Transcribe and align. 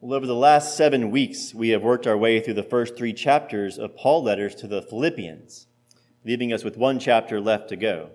Well, 0.00 0.14
over 0.14 0.28
the 0.28 0.34
last 0.34 0.76
seven 0.76 1.10
weeks, 1.10 1.52
we 1.52 1.70
have 1.70 1.82
worked 1.82 2.06
our 2.06 2.16
way 2.16 2.38
through 2.38 2.54
the 2.54 2.62
first 2.62 2.96
three 2.96 3.12
chapters 3.12 3.78
of 3.78 3.96
Paul 3.96 4.22
letters 4.22 4.54
to 4.56 4.68
the 4.68 4.80
Philippians, 4.80 5.66
leaving 6.24 6.52
us 6.52 6.62
with 6.62 6.76
one 6.76 7.00
chapter 7.00 7.40
left 7.40 7.68
to 7.70 7.76
go. 7.76 8.10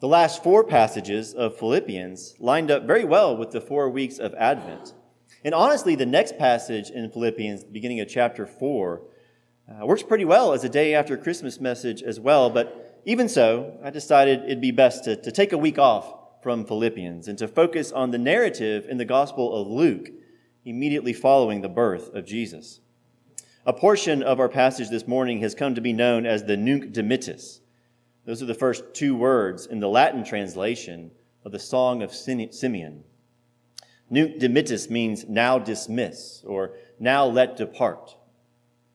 The 0.00 0.08
last 0.08 0.42
four 0.42 0.64
passages 0.64 1.32
of 1.32 1.56
Philippians 1.56 2.34
lined 2.40 2.72
up 2.72 2.88
very 2.88 3.04
well 3.04 3.36
with 3.36 3.52
the 3.52 3.60
four 3.60 3.88
weeks 3.88 4.18
of 4.18 4.34
Advent. 4.34 4.94
And 5.44 5.54
honestly, 5.54 5.94
the 5.94 6.06
next 6.06 6.38
passage 6.38 6.90
in 6.90 7.08
Philippians, 7.08 7.62
beginning 7.62 8.00
of 8.00 8.08
chapter 8.08 8.44
4, 8.44 9.02
uh, 9.80 9.86
works 9.86 10.02
pretty 10.02 10.24
well 10.24 10.52
as 10.52 10.64
a 10.64 10.68
day 10.68 10.92
after 10.92 11.16
Christmas 11.16 11.60
message 11.60 12.02
as 12.02 12.18
well. 12.18 12.50
But 12.50 13.00
even 13.04 13.28
so, 13.28 13.78
I 13.80 13.90
decided 13.90 14.42
it'd 14.42 14.60
be 14.60 14.72
best 14.72 15.04
to, 15.04 15.14
to 15.14 15.30
take 15.30 15.52
a 15.52 15.58
week 15.58 15.78
off 15.78 16.42
from 16.42 16.64
Philippians 16.64 17.28
and 17.28 17.38
to 17.38 17.46
focus 17.46 17.92
on 17.92 18.10
the 18.10 18.18
narrative 18.18 18.86
in 18.88 18.98
the 18.98 19.04
Gospel 19.04 19.54
of 19.54 19.68
Luke 19.68 20.08
immediately 20.64 21.12
following 21.12 21.60
the 21.60 21.68
birth 21.68 22.14
of 22.14 22.24
Jesus. 22.24 22.80
A 23.64 23.72
portion 23.72 24.22
of 24.22 24.40
our 24.40 24.48
passage 24.48 24.90
this 24.90 25.06
morning 25.06 25.40
has 25.40 25.54
come 25.54 25.74
to 25.74 25.80
be 25.80 25.92
known 25.92 26.26
as 26.26 26.44
the 26.44 26.56
Nunc 26.56 26.92
Dimittis. 26.92 27.60
Those 28.24 28.42
are 28.42 28.46
the 28.46 28.54
first 28.54 28.94
two 28.94 29.16
words 29.16 29.66
in 29.66 29.80
the 29.80 29.88
Latin 29.88 30.24
translation 30.24 31.10
of 31.44 31.52
the 31.52 31.58
Song 31.58 32.02
of 32.02 32.12
Simeon. 32.12 33.04
Nunc 34.10 34.38
Dimittis 34.38 34.90
means 34.90 35.24
now 35.28 35.58
dismiss 35.58 36.42
or 36.44 36.72
now 36.98 37.24
let 37.24 37.56
depart. 37.56 38.16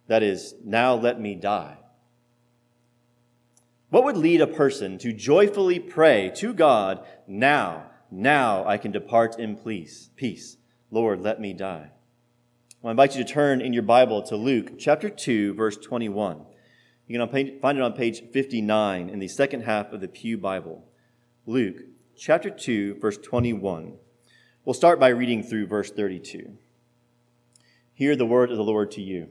That 0.07 0.23
is, 0.23 0.55
now 0.63 0.95
let 0.95 1.19
me 1.19 1.35
die. 1.35 1.77
What 3.89 4.03
would 4.03 4.17
lead 4.17 4.41
a 4.41 4.47
person 4.47 4.97
to 4.99 5.13
joyfully 5.13 5.79
pray 5.79 6.31
to 6.35 6.53
God, 6.53 7.05
now, 7.25 7.89
now 8.11 8.65
I 8.65 8.77
can 8.77 8.91
depart 8.91 9.39
in 9.39 9.55
peace, 9.55 10.09
peace. 10.15 10.56
Lord, 10.89 11.21
let 11.21 11.41
me 11.41 11.53
die. 11.53 11.91
Well, 12.81 12.89
I 12.89 12.91
invite 12.91 13.15
you 13.15 13.23
to 13.23 13.29
turn 13.29 13.59
in 13.59 13.73
your 13.73 13.83
Bible 13.83 14.21
to 14.23 14.35
Luke 14.35 14.79
chapter 14.79 15.09
2, 15.09 15.53
verse 15.53 15.75
21. 15.77 16.45
You 17.07 17.19
can 17.19 17.59
find 17.59 17.77
it 17.77 17.81
on 17.81 17.93
page 17.93 18.21
59 18.31 19.09
in 19.09 19.19
the 19.19 19.27
second 19.27 19.63
half 19.63 19.91
of 19.91 19.99
the 19.99 20.07
Pew 20.07 20.37
Bible. 20.37 20.85
Luke 21.45 21.77
chapter 22.15 22.49
2, 22.49 22.95
verse 22.95 23.17
21. 23.17 23.95
We'll 24.63 24.73
start 24.73 24.99
by 24.99 25.09
reading 25.09 25.43
through 25.43 25.67
verse 25.67 25.91
32. 25.91 26.57
Hear 27.93 28.15
the 28.15 28.25
word 28.25 28.51
of 28.51 28.57
the 28.57 28.63
Lord 28.63 28.91
to 28.91 29.01
you. 29.01 29.29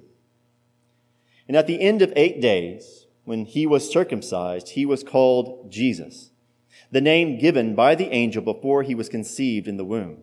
And 1.48 1.56
at 1.56 1.66
the 1.66 1.80
end 1.80 2.02
of 2.02 2.12
eight 2.16 2.40
days, 2.40 3.06
when 3.24 3.44
he 3.44 3.66
was 3.66 3.90
circumcised, 3.90 4.70
he 4.70 4.84
was 4.84 5.04
called 5.04 5.70
Jesus, 5.70 6.30
the 6.90 7.00
name 7.00 7.38
given 7.38 7.74
by 7.74 7.94
the 7.94 8.12
angel 8.12 8.42
before 8.42 8.82
he 8.82 8.94
was 8.94 9.08
conceived 9.08 9.68
in 9.68 9.76
the 9.76 9.84
womb. 9.84 10.22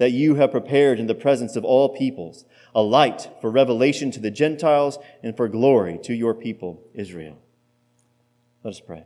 that 0.00 0.12
you 0.12 0.36
have 0.36 0.50
prepared 0.50 0.98
in 0.98 1.06
the 1.08 1.14
presence 1.14 1.56
of 1.56 1.64
all 1.64 1.90
peoples, 1.90 2.46
a 2.74 2.80
light 2.80 3.28
for 3.38 3.50
revelation 3.50 4.10
to 4.10 4.18
the 4.18 4.30
Gentiles 4.30 4.98
and 5.22 5.36
for 5.36 5.46
glory 5.46 5.98
to 6.04 6.14
your 6.14 6.32
people, 6.32 6.82
Israel. 6.94 7.36
Let 8.64 8.70
us 8.70 8.80
pray. 8.80 9.04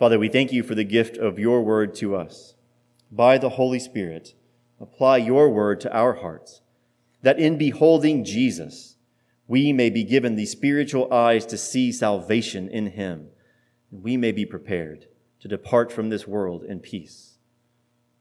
Father, 0.00 0.18
we 0.18 0.28
thank 0.28 0.52
you 0.52 0.64
for 0.64 0.74
the 0.74 0.82
gift 0.82 1.16
of 1.16 1.38
your 1.38 1.62
word 1.62 1.94
to 1.94 2.16
us. 2.16 2.56
By 3.12 3.38
the 3.38 3.50
Holy 3.50 3.78
Spirit, 3.78 4.34
apply 4.80 5.18
your 5.18 5.48
word 5.48 5.80
to 5.82 5.96
our 5.96 6.14
hearts, 6.14 6.62
that 7.22 7.38
in 7.38 7.56
beholding 7.56 8.24
Jesus, 8.24 8.96
we 9.46 9.72
may 9.72 9.90
be 9.90 10.02
given 10.02 10.34
the 10.34 10.44
spiritual 10.44 11.12
eyes 11.14 11.46
to 11.46 11.56
see 11.56 11.92
salvation 11.92 12.68
in 12.68 12.88
him, 12.88 13.28
and 13.92 14.02
we 14.02 14.16
may 14.16 14.32
be 14.32 14.44
prepared 14.44 15.06
to 15.38 15.46
depart 15.46 15.92
from 15.92 16.08
this 16.08 16.26
world 16.26 16.64
in 16.64 16.80
peace. 16.80 17.33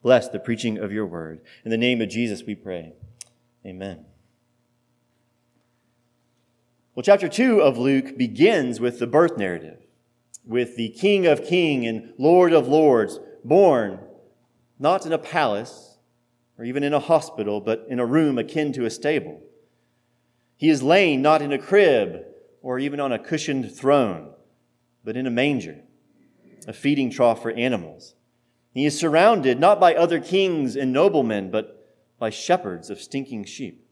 Bless 0.03 0.27
the 0.27 0.39
preaching 0.39 0.77
of 0.77 0.91
your 0.91 1.05
word. 1.05 1.39
In 1.63 1.71
the 1.71 1.77
name 1.77 2.01
of 2.01 2.09
Jesus, 2.09 2.43
we 2.43 2.55
pray. 2.55 2.93
Amen. 3.65 4.05
Well, 6.93 7.03
chapter 7.03 7.29
2 7.29 7.61
of 7.61 7.77
Luke 7.77 8.17
begins 8.17 8.81
with 8.81 8.99
the 8.99 9.07
birth 9.07 9.37
narrative, 9.37 9.79
with 10.45 10.75
the 10.75 10.89
King 10.89 11.25
of 11.25 11.45
Kings 11.45 11.87
and 11.87 12.13
Lord 12.19 12.51
of 12.51 12.67
Lords 12.67 13.17
born 13.45 13.99
not 14.77 15.05
in 15.05 15.13
a 15.13 15.17
palace 15.17 15.97
or 16.57 16.65
even 16.65 16.83
in 16.83 16.93
a 16.93 16.99
hospital, 16.99 17.61
but 17.61 17.85
in 17.89 17.99
a 17.99 18.05
room 18.05 18.37
akin 18.37 18.73
to 18.73 18.85
a 18.85 18.89
stable. 18.89 19.41
He 20.57 20.69
is 20.69 20.83
laying 20.83 21.21
not 21.21 21.41
in 21.41 21.53
a 21.53 21.57
crib 21.57 22.25
or 22.61 22.77
even 22.77 22.99
on 22.99 23.11
a 23.13 23.19
cushioned 23.19 23.73
throne, 23.73 24.33
but 25.03 25.15
in 25.15 25.25
a 25.25 25.31
manger, 25.31 25.79
a 26.67 26.73
feeding 26.73 27.09
trough 27.09 27.41
for 27.41 27.51
animals. 27.51 28.15
He 28.73 28.85
is 28.85 28.99
surrounded 28.99 29.59
not 29.59 29.79
by 29.79 29.93
other 29.93 30.19
kings 30.19 30.75
and 30.75 30.91
noblemen, 30.91 31.51
but 31.51 31.79
by 32.17 32.31
shepherds 32.31 32.89
of 32.89 32.99
stinking 32.99 33.45
sheep. 33.45 33.87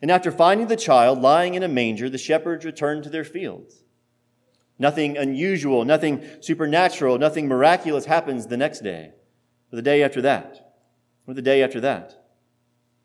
And 0.00 0.10
after 0.10 0.30
finding 0.30 0.68
the 0.68 0.76
child 0.76 1.20
lying 1.20 1.54
in 1.54 1.62
a 1.62 1.68
manger, 1.68 2.08
the 2.08 2.18
shepherds 2.18 2.64
return 2.64 3.02
to 3.02 3.10
their 3.10 3.24
fields. 3.24 3.82
Nothing 4.78 5.16
unusual, 5.16 5.84
nothing 5.84 6.22
supernatural, 6.40 7.18
nothing 7.18 7.48
miraculous 7.48 8.04
happens 8.04 8.46
the 8.46 8.58
next 8.58 8.80
day, 8.80 9.12
or 9.72 9.76
the 9.76 9.82
day 9.82 10.02
after 10.02 10.20
that, 10.22 10.74
or 11.26 11.34
the 11.34 11.42
day 11.42 11.62
after 11.62 11.80
that. 11.80 12.24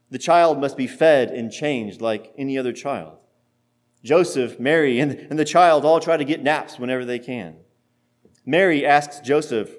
The 0.09 0.19
child 0.19 0.59
must 0.59 0.75
be 0.75 0.87
fed 0.87 1.31
and 1.31 1.51
changed 1.51 2.01
like 2.01 2.33
any 2.37 2.57
other 2.57 2.73
child. 2.73 3.17
Joseph, 4.03 4.59
Mary, 4.59 4.99
and, 4.99 5.11
and 5.11 5.39
the 5.39 5.45
child 5.45 5.85
all 5.85 5.99
try 5.99 6.17
to 6.17 6.25
get 6.25 6.43
naps 6.43 6.77
whenever 6.77 7.05
they 7.05 7.19
can. 7.19 7.55
Mary 8.45 8.85
asks 8.85 9.19
Joseph, 9.21 9.71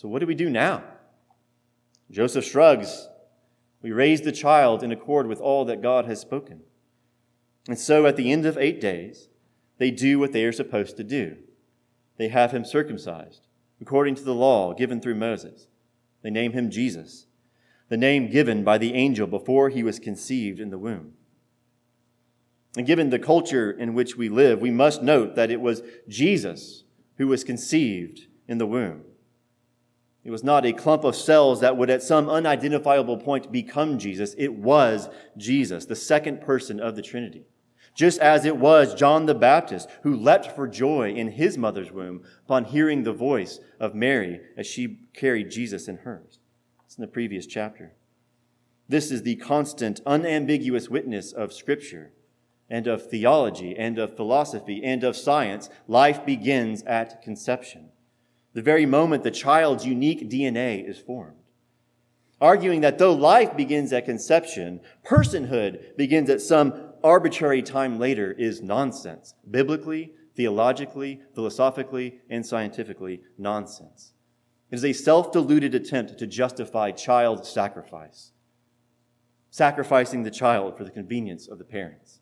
so, 0.00 0.08
what 0.08 0.20
do 0.20 0.26
we 0.26 0.34
do 0.34 0.48
now? 0.48 0.82
Joseph 2.10 2.46
shrugs. 2.46 3.10
We 3.82 3.92
raise 3.92 4.22
the 4.22 4.32
child 4.32 4.82
in 4.82 4.92
accord 4.92 5.26
with 5.26 5.42
all 5.42 5.66
that 5.66 5.82
God 5.82 6.06
has 6.06 6.18
spoken. 6.18 6.62
And 7.68 7.78
so, 7.78 8.06
at 8.06 8.16
the 8.16 8.32
end 8.32 8.46
of 8.46 8.56
eight 8.56 8.80
days, 8.80 9.28
they 9.76 9.90
do 9.90 10.18
what 10.18 10.32
they 10.32 10.46
are 10.46 10.52
supposed 10.52 10.96
to 10.96 11.04
do. 11.04 11.36
They 12.16 12.28
have 12.28 12.50
him 12.50 12.64
circumcised, 12.64 13.46
according 13.78 14.14
to 14.14 14.22
the 14.22 14.34
law 14.34 14.72
given 14.72 15.02
through 15.02 15.16
Moses. 15.16 15.68
They 16.22 16.30
name 16.30 16.52
him 16.52 16.70
Jesus, 16.70 17.26
the 17.90 17.98
name 17.98 18.30
given 18.30 18.64
by 18.64 18.78
the 18.78 18.94
angel 18.94 19.26
before 19.26 19.68
he 19.68 19.82
was 19.82 19.98
conceived 19.98 20.60
in 20.60 20.70
the 20.70 20.78
womb. 20.78 21.12
And 22.74 22.86
given 22.86 23.10
the 23.10 23.18
culture 23.18 23.70
in 23.70 23.92
which 23.92 24.16
we 24.16 24.30
live, 24.30 24.62
we 24.62 24.70
must 24.70 25.02
note 25.02 25.34
that 25.34 25.50
it 25.50 25.60
was 25.60 25.82
Jesus 26.08 26.84
who 27.18 27.28
was 27.28 27.44
conceived 27.44 28.28
in 28.48 28.56
the 28.56 28.66
womb. 28.66 29.04
It 30.22 30.30
was 30.30 30.44
not 30.44 30.66
a 30.66 30.72
clump 30.72 31.04
of 31.04 31.16
cells 31.16 31.60
that 31.60 31.76
would 31.76 31.88
at 31.88 32.02
some 32.02 32.28
unidentifiable 32.28 33.16
point 33.16 33.50
become 33.50 33.98
Jesus. 33.98 34.34
It 34.36 34.52
was 34.54 35.08
Jesus, 35.36 35.86
the 35.86 35.96
second 35.96 36.42
person 36.42 36.78
of 36.78 36.94
the 36.94 37.02
Trinity. 37.02 37.46
Just 37.94 38.20
as 38.20 38.44
it 38.44 38.56
was 38.56 38.94
John 38.94 39.26
the 39.26 39.34
Baptist 39.34 39.88
who 40.02 40.14
leapt 40.14 40.54
for 40.54 40.68
joy 40.68 41.12
in 41.12 41.32
his 41.32 41.56
mother's 41.56 41.90
womb 41.90 42.22
upon 42.44 42.66
hearing 42.66 43.02
the 43.02 43.12
voice 43.12 43.60
of 43.80 43.94
Mary 43.94 44.40
as 44.56 44.66
she 44.66 45.00
carried 45.14 45.50
Jesus 45.50 45.88
in 45.88 45.98
hers. 45.98 46.38
It's 46.84 46.96
in 46.96 47.02
the 47.02 47.08
previous 47.08 47.46
chapter. 47.46 47.94
This 48.88 49.10
is 49.10 49.22
the 49.22 49.36
constant, 49.36 50.00
unambiguous 50.04 50.88
witness 50.88 51.32
of 51.32 51.52
Scripture 51.52 52.12
and 52.68 52.86
of 52.86 53.08
theology 53.08 53.74
and 53.76 53.98
of 53.98 54.16
philosophy 54.16 54.82
and 54.84 55.02
of 55.02 55.16
science. 55.16 55.70
Life 55.88 56.24
begins 56.26 56.82
at 56.82 57.22
conception 57.22 57.90
the 58.52 58.62
very 58.62 58.86
moment 58.86 59.22
the 59.22 59.30
child's 59.30 59.86
unique 59.86 60.28
DNA 60.28 60.88
is 60.88 60.98
formed. 60.98 61.36
arguing 62.40 62.80
that 62.80 62.96
though 62.96 63.12
life 63.12 63.54
begins 63.54 63.92
at 63.92 64.06
conception, 64.06 64.80
personhood 65.04 65.94
begins 65.98 66.30
at 66.30 66.40
some 66.40 66.72
arbitrary 67.04 67.62
time 67.62 67.98
later 67.98 68.32
is 68.32 68.62
nonsense. 68.62 69.34
Biblically, 69.50 70.12
theologically, 70.34 71.20
philosophically, 71.34 72.20
and 72.30 72.46
scientifically, 72.46 73.20
nonsense. 73.36 74.14
It 74.70 74.76
is 74.76 74.84
a 74.86 74.94
self 74.94 75.32
deluded 75.32 75.74
attempt 75.74 76.18
to 76.18 76.26
justify 76.26 76.92
child 76.92 77.44
sacrifice, 77.44 78.32
sacrificing 79.50 80.22
the 80.22 80.30
child 80.30 80.78
for 80.78 80.84
the 80.84 80.90
convenience 80.90 81.46
of 81.46 81.58
the 81.58 81.64
parents. 81.64 82.20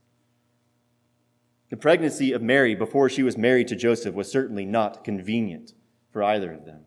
The 1.70 1.76
pregnancy 1.76 2.32
of 2.32 2.42
Mary 2.42 2.74
before 2.74 3.08
she 3.08 3.22
was 3.22 3.38
married 3.38 3.68
to 3.68 3.76
Joseph 3.76 4.14
was 4.14 4.32
certainly 4.32 4.64
not 4.64 5.04
convenient 5.04 5.74
for 6.10 6.22
either 6.22 6.52
of 6.52 6.64
them. 6.64 6.84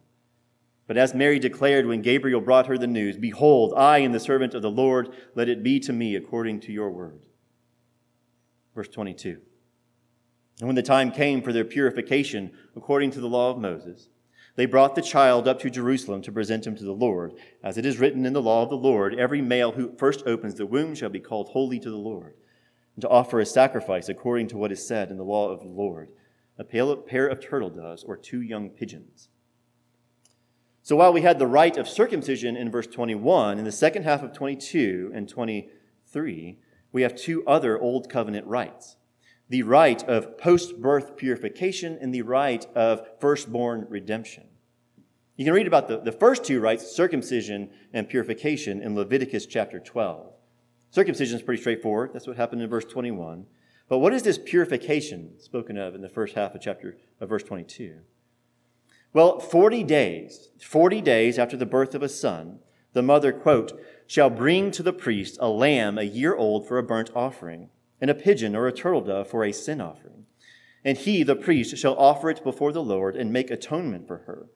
But 0.87 0.97
as 0.97 1.13
Mary 1.13 1.39
declared 1.39 1.85
when 1.85 2.01
Gabriel 2.01 2.41
brought 2.41 2.67
her 2.67 2.77
the 2.77 2.87
news, 2.87 3.17
Behold, 3.17 3.73
I 3.77 3.99
am 3.99 4.11
the 4.11 4.19
servant 4.19 4.53
of 4.53 4.61
the 4.61 4.69
Lord, 4.69 5.09
let 5.35 5.47
it 5.47 5.63
be 5.63 5.79
to 5.81 5.93
me 5.93 6.15
according 6.15 6.59
to 6.61 6.73
your 6.73 6.89
word. 6.89 7.21
Verse 8.75 8.89
22. 8.89 9.37
And 10.59 10.67
when 10.67 10.75
the 10.75 10.83
time 10.83 11.11
came 11.11 11.41
for 11.41 11.53
their 11.53 11.63
purification 11.63 12.51
according 12.75 13.11
to 13.11 13.21
the 13.21 13.29
law 13.29 13.51
of 13.51 13.57
Moses, 13.57 14.09
they 14.57 14.65
brought 14.65 14.95
the 14.95 15.01
child 15.01 15.47
up 15.47 15.59
to 15.61 15.69
Jerusalem 15.69 16.21
to 16.23 16.31
present 16.31 16.67
him 16.67 16.75
to 16.75 16.83
the 16.83 16.91
Lord. 16.91 17.33
As 17.63 17.77
it 17.77 17.85
is 17.85 17.97
written 17.97 18.25
in 18.25 18.33
the 18.33 18.41
law 18.41 18.63
of 18.63 18.69
the 18.69 18.75
Lord, 18.75 19.17
every 19.17 19.41
male 19.41 19.71
who 19.71 19.95
first 19.97 20.27
opens 20.27 20.55
the 20.55 20.65
womb 20.65 20.93
shall 20.93 21.09
be 21.09 21.19
called 21.19 21.47
holy 21.49 21.79
to 21.79 21.89
the 21.89 21.95
Lord, 21.95 22.33
and 22.95 23.01
to 23.01 23.09
offer 23.09 23.39
a 23.39 23.45
sacrifice 23.45 24.09
according 24.09 24.49
to 24.49 24.57
what 24.57 24.73
is 24.73 24.85
said 24.85 25.09
in 25.09 25.17
the 25.17 25.23
law 25.23 25.49
of 25.49 25.61
the 25.61 25.69
Lord 25.69 26.09
a 26.61 26.95
pair 26.95 27.27
of 27.27 27.41
turtle 27.41 27.69
doves 27.69 28.03
or 28.03 28.15
two 28.15 28.41
young 28.41 28.69
pigeons. 28.69 29.29
So 30.83 30.95
while 30.95 31.13
we 31.13 31.21
had 31.21 31.39
the 31.39 31.47
rite 31.47 31.77
of 31.77 31.87
circumcision 31.87 32.55
in 32.55 32.71
verse 32.71 32.87
21, 32.87 33.57
in 33.59 33.65
the 33.65 33.71
second 33.71 34.03
half 34.03 34.23
of 34.23 34.33
22 34.33 35.11
and 35.13 35.27
23, 35.27 36.59
we 36.91 37.01
have 37.01 37.15
two 37.15 37.45
other 37.45 37.79
Old 37.79 38.09
Covenant 38.09 38.47
rites 38.47 38.97
the 39.49 39.63
rite 39.63 40.01
of 40.07 40.37
post 40.37 40.81
birth 40.81 41.17
purification 41.17 41.97
and 41.99 42.13
the 42.13 42.21
rite 42.21 42.67
of 42.73 43.05
firstborn 43.19 43.85
redemption. 43.89 44.45
You 45.35 45.43
can 45.43 45.53
read 45.53 45.67
about 45.67 45.89
the, 45.89 45.99
the 45.99 46.13
first 46.13 46.45
two 46.45 46.61
rites, 46.61 46.89
circumcision 46.89 47.69
and 47.91 48.07
purification, 48.07 48.81
in 48.81 48.95
Leviticus 48.95 49.45
chapter 49.45 49.77
12. 49.77 50.31
Circumcision 50.91 51.37
is 51.37 51.43
pretty 51.43 51.59
straightforward. 51.59 52.11
That's 52.13 52.27
what 52.27 52.37
happened 52.37 52.61
in 52.61 52.69
verse 52.69 52.85
21. 52.85 53.45
But 53.91 53.97
what 53.97 54.13
is 54.13 54.23
this 54.23 54.37
purification 54.37 55.37
spoken 55.37 55.77
of 55.77 55.95
in 55.95 56.01
the 56.01 56.07
first 56.07 56.35
half 56.35 56.55
of 56.55 56.61
chapter 56.61 56.95
of 57.19 57.27
verse 57.27 57.43
22? 57.43 57.97
Well, 59.11 59.41
40 59.41 59.83
days, 59.83 60.47
40 60.63 61.01
days 61.01 61.37
after 61.37 61.57
the 61.57 61.65
birth 61.65 61.93
of 61.93 62.01
a 62.01 62.07
son, 62.07 62.59
the 62.93 63.01
mother, 63.01 63.33
quote, 63.33 63.77
shall 64.07 64.29
bring 64.29 64.71
to 64.71 64.81
the 64.81 64.93
priest 64.93 65.37
a 65.41 65.49
lamb 65.49 65.97
a 65.97 66.03
year 66.03 66.33
old 66.33 66.69
for 66.69 66.77
a 66.77 66.83
burnt 66.83 67.09
offering, 67.13 67.67
and 67.99 68.09
a 68.09 68.15
pigeon 68.15 68.55
or 68.55 68.65
a 68.65 68.71
turtle 68.71 69.01
dove 69.01 69.27
for 69.27 69.43
a 69.43 69.51
sin 69.51 69.81
offering. 69.81 70.25
And 70.85 70.97
he, 70.97 71.21
the 71.21 71.35
priest, 71.35 71.77
shall 71.77 71.97
offer 71.97 72.29
it 72.29 72.45
before 72.45 72.71
the 72.71 72.81
Lord 72.81 73.17
and 73.17 73.33
make 73.33 73.51
atonement 73.51 74.07
for 74.07 74.19
her. 74.19 74.47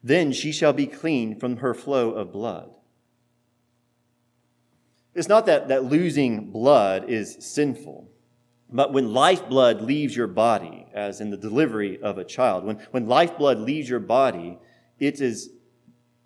Then 0.00 0.30
she 0.30 0.52
shall 0.52 0.72
be 0.72 0.86
clean 0.86 1.40
from 1.40 1.56
her 1.56 1.74
flow 1.74 2.12
of 2.12 2.30
blood. 2.30 2.76
It's 5.12 5.26
not 5.26 5.44
that, 5.46 5.66
that 5.66 5.82
losing 5.82 6.52
blood 6.52 7.10
is 7.10 7.36
sinful. 7.40 8.12
But 8.68 8.92
when 8.92 9.12
lifeblood 9.12 9.80
leaves 9.80 10.16
your 10.16 10.26
body, 10.26 10.86
as 10.92 11.20
in 11.20 11.30
the 11.30 11.36
delivery 11.36 12.00
of 12.02 12.18
a 12.18 12.24
child, 12.24 12.64
when, 12.64 12.76
when 12.90 13.06
lifeblood 13.06 13.58
leaves 13.58 13.88
your 13.88 14.00
body, 14.00 14.58
it 14.98 15.20
is 15.20 15.50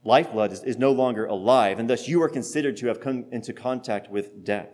lifeblood 0.04 0.52
is, 0.52 0.62
is 0.62 0.78
no 0.78 0.92
longer 0.92 1.26
alive, 1.26 1.78
and 1.78 1.90
thus 1.90 2.08
you 2.08 2.22
are 2.22 2.28
considered 2.28 2.76
to 2.78 2.86
have 2.86 3.00
come 3.00 3.26
into 3.30 3.52
contact 3.52 4.10
with 4.10 4.42
death. 4.42 4.70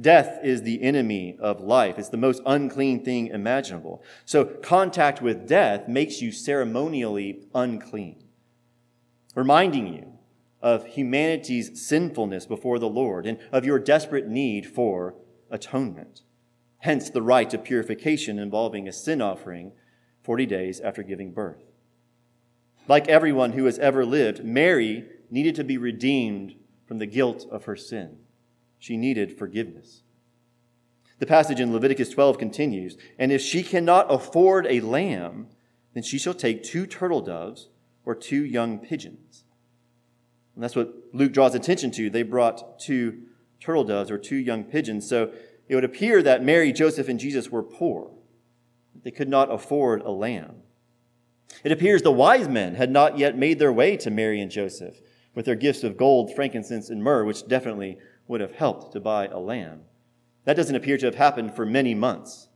Death 0.00 0.38
is 0.44 0.62
the 0.62 0.82
enemy 0.82 1.36
of 1.40 1.60
life. 1.60 1.98
It's 1.98 2.08
the 2.08 2.16
most 2.16 2.42
unclean 2.46 3.04
thing 3.04 3.28
imaginable. 3.28 4.02
So 4.24 4.44
contact 4.44 5.22
with 5.22 5.48
death 5.48 5.88
makes 5.88 6.20
you 6.20 6.30
ceremonially 6.30 7.46
unclean, 7.54 8.24
reminding 9.34 9.92
you 9.92 10.12
of 10.60 10.86
humanity's 10.86 11.84
sinfulness 11.86 12.46
before 12.46 12.78
the 12.78 12.88
Lord 12.88 13.26
and 13.26 13.38
of 13.52 13.64
your 13.64 13.78
desperate 13.78 14.28
need 14.28 14.66
for 14.66 15.14
atonement 15.50 16.22
hence 16.84 17.08
the 17.08 17.22
rite 17.22 17.54
of 17.54 17.64
purification 17.64 18.38
involving 18.38 18.86
a 18.86 18.92
sin 18.92 19.22
offering 19.22 19.72
40 20.22 20.44
days 20.44 20.80
after 20.80 21.02
giving 21.02 21.32
birth. 21.32 21.64
Like 22.86 23.08
everyone 23.08 23.52
who 23.52 23.64
has 23.64 23.78
ever 23.78 24.04
lived, 24.04 24.44
Mary 24.44 25.06
needed 25.30 25.54
to 25.54 25.64
be 25.64 25.78
redeemed 25.78 26.56
from 26.86 26.98
the 26.98 27.06
guilt 27.06 27.46
of 27.50 27.64
her 27.64 27.74
sin. 27.74 28.18
She 28.78 28.98
needed 28.98 29.38
forgiveness. 29.38 30.02
The 31.20 31.26
passage 31.26 31.58
in 31.58 31.72
Leviticus 31.72 32.10
12 32.10 32.36
continues, 32.36 32.98
and 33.18 33.32
if 33.32 33.40
she 33.40 33.62
cannot 33.62 34.12
afford 34.12 34.66
a 34.66 34.80
lamb, 34.80 35.46
then 35.94 36.02
she 36.02 36.18
shall 36.18 36.34
take 36.34 36.62
two 36.62 36.86
turtle 36.86 37.22
doves 37.22 37.70
or 38.04 38.14
two 38.14 38.44
young 38.44 38.78
pigeons. 38.78 39.44
And 40.54 40.62
that's 40.62 40.76
what 40.76 40.92
Luke 41.14 41.32
draws 41.32 41.54
attention 41.54 41.92
to. 41.92 42.10
They 42.10 42.24
brought 42.24 42.78
two 42.78 43.22
turtle 43.58 43.84
doves 43.84 44.10
or 44.10 44.18
two 44.18 44.36
young 44.36 44.64
pigeons. 44.64 45.08
So 45.08 45.32
it 45.68 45.74
would 45.74 45.84
appear 45.84 46.22
that 46.22 46.44
Mary, 46.44 46.72
Joseph, 46.72 47.08
and 47.08 47.18
Jesus 47.18 47.50
were 47.50 47.62
poor. 47.62 48.10
They 49.02 49.10
could 49.10 49.28
not 49.28 49.52
afford 49.52 50.02
a 50.02 50.10
lamb. 50.10 50.62
It 51.62 51.72
appears 51.72 52.02
the 52.02 52.10
wise 52.10 52.48
men 52.48 52.74
had 52.74 52.90
not 52.90 53.18
yet 53.18 53.36
made 53.36 53.58
their 53.58 53.72
way 53.72 53.96
to 53.98 54.10
Mary 54.10 54.40
and 54.40 54.50
Joseph 54.50 55.00
with 55.34 55.46
their 55.46 55.54
gifts 55.54 55.84
of 55.84 55.96
gold, 55.96 56.34
frankincense, 56.34 56.90
and 56.90 57.02
myrrh, 57.02 57.24
which 57.24 57.46
definitely 57.46 57.98
would 58.26 58.40
have 58.40 58.52
helped 58.52 58.92
to 58.92 59.00
buy 59.00 59.26
a 59.26 59.38
lamb. 59.38 59.82
That 60.44 60.56
doesn't 60.56 60.76
appear 60.76 60.98
to 60.98 61.06
have 61.06 61.14
happened 61.14 61.54
for 61.54 61.66
many 61.66 61.94
months. 61.94 62.48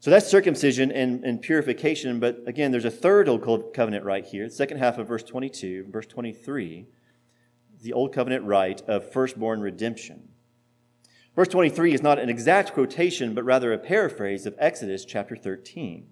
So 0.00 0.10
that's 0.10 0.28
circumcision 0.28 0.92
and, 0.92 1.24
and 1.24 1.42
purification. 1.42 2.20
But 2.20 2.42
again, 2.46 2.70
there's 2.70 2.84
a 2.84 2.90
third 2.90 3.28
Old 3.28 3.74
Covenant 3.74 4.04
rite 4.04 4.26
here, 4.26 4.44
the 4.48 4.54
second 4.54 4.78
half 4.78 4.98
of 4.98 5.08
verse 5.08 5.22
22, 5.22 5.86
verse 5.90 6.06
23, 6.06 6.86
the 7.82 7.92
Old 7.92 8.12
Covenant 8.12 8.44
rite 8.44 8.82
of 8.82 9.10
firstborn 9.12 9.60
redemption. 9.60 10.28
Verse 11.34 11.48
23 11.48 11.94
is 11.94 12.02
not 12.02 12.18
an 12.18 12.28
exact 12.28 12.72
quotation, 12.72 13.34
but 13.34 13.44
rather 13.44 13.72
a 13.72 13.78
paraphrase 13.78 14.46
of 14.46 14.54
Exodus 14.58 15.04
chapter 15.04 15.36
13. 15.36 16.06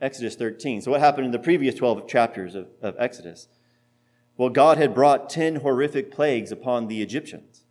Exodus 0.00 0.34
13. 0.34 0.82
So, 0.82 0.90
what 0.90 1.00
happened 1.00 1.26
in 1.26 1.32
the 1.32 1.38
previous 1.38 1.76
12 1.76 2.08
chapters 2.08 2.56
of, 2.56 2.68
of 2.82 2.96
Exodus? 2.98 3.48
Well, 4.36 4.48
God 4.48 4.78
had 4.78 4.94
brought 4.94 5.30
10 5.30 5.56
horrific 5.56 6.10
plagues 6.10 6.50
upon 6.50 6.88
the 6.88 7.02
Egyptians. 7.02 7.62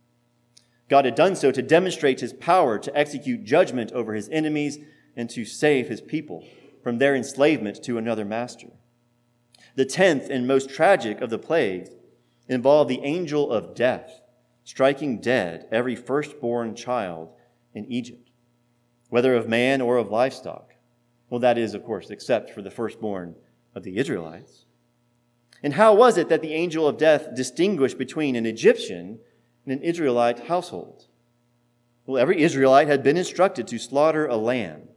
God 0.88 1.04
had 1.04 1.14
done 1.14 1.36
so 1.36 1.50
to 1.50 1.62
demonstrate 1.62 2.20
his 2.20 2.32
power 2.32 2.78
to 2.78 2.96
execute 2.96 3.44
judgment 3.44 3.92
over 3.92 4.14
his 4.14 4.28
enemies 4.30 4.78
and 5.16 5.28
to 5.30 5.44
save 5.44 5.88
his 5.88 6.00
people 6.00 6.46
from 6.82 6.98
their 6.98 7.14
enslavement 7.14 7.82
to 7.84 7.98
another 7.98 8.24
master. 8.24 8.68
The 9.74 9.84
tenth 9.84 10.28
and 10.30 10.46
most 10.46 10.70
tragic 10.70 11.20
of 11.20 11.30
the 11.30 11.38
plagues 11.38 11.90
involved 12.48 12.90
the 12.90 13.02
angel 13.02 13.50
of 13.50 13.74
death 13.74 14.21
striking 14.64 15.20
dead 15.20 15.66
every 15.70 15.96
firstborn 15.96 16.74
child 16.74 17.30
in 17.74 17.84
Egypt, 17.86 18.30
whether 19.08 19.34
of 19.34 19.48
man 19.48 19.80
or 19.80 19.96
of 19.96 20.10
livestock. 20.10 20.74
Well, 21.30 21.40
that 21.40 21.58
is, 21.58 21.74
of 21.74 21.84
course, 21.84 22.10
except 22.10 22.50
for 22.50 22.62
the 22.62 22.70
firstborn 22.70 23.34
of 23.74 23.82
the 23.82 23.96
Israelites. 23.96 24.66
And 25.62 25.74
how 25.74 25.94
was 25.94 26.18
it 26.18 26.28
that 26.28 26.42
the 26.42 26.54
angel 26.54 26.86
of 26.86 26.98
death 26.98 27.34
distinguished 27.34 27.96
between 27.96 28.36
an 28.36 28.46
Egyptian 28.46 29.18
and 29.64 29.72
an 29.72 29.82
Israelite 29.82 30.46
household? 30.46 31.06
Well, 32.04 32.20
every 32.20 32.42
Israelite 32.42 32.88
had 32.88 33.02
been 33.02 33.16
instructed 33.16 33.68
to 33.68 33.78
slaughter 33.78 34.26
a 34.26 34.36
lamb 34.36 34.88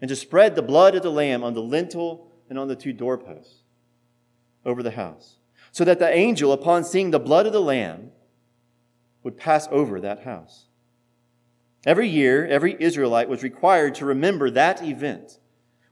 and 0.00 0.08
to 0.08 0.16
spread 0.16 0.54
the 0.54 0.62
blood 0.62 0.94
of 0.94 1.02
the 1.02 1.12
lamb 1.12 1.44
on 1.44 1.54
the 1.54 1.62
lintel 1.62 2.30
and 2.50 2.58
on 2.58 2.68
the 2.68 2.76
two 2.76 2.92
doorposts 2.92 3.62
over 4.66 4.82
the 4.82 4.90
house, 4.90 5.38
so 5.70 5.84
that 5.84 5.98
the 5.98 6.12
angel, 6.12 6.52
upon 6.52 6.84
seeing 6.84 7.10
the 7.10 7.20
blood 7.20 7.46
of 7.46 7.52
the 7.52 7.60
lamb, 7.60 8.10
would 9.24 9.36
pass 9.36 9.66
over 9.72 10.00
that 10.00 10.22
house. 10.22 10.66
Every 11.84 12.08
year, 12.08 12.46
every 12.46 12.76
Israelite 12.78 13.28
was 13.28 13.42
required 13.42 13.96
to 13.96 14.06
remember 14.06 14.48
that 14.50 14.82
event 14.82 15.38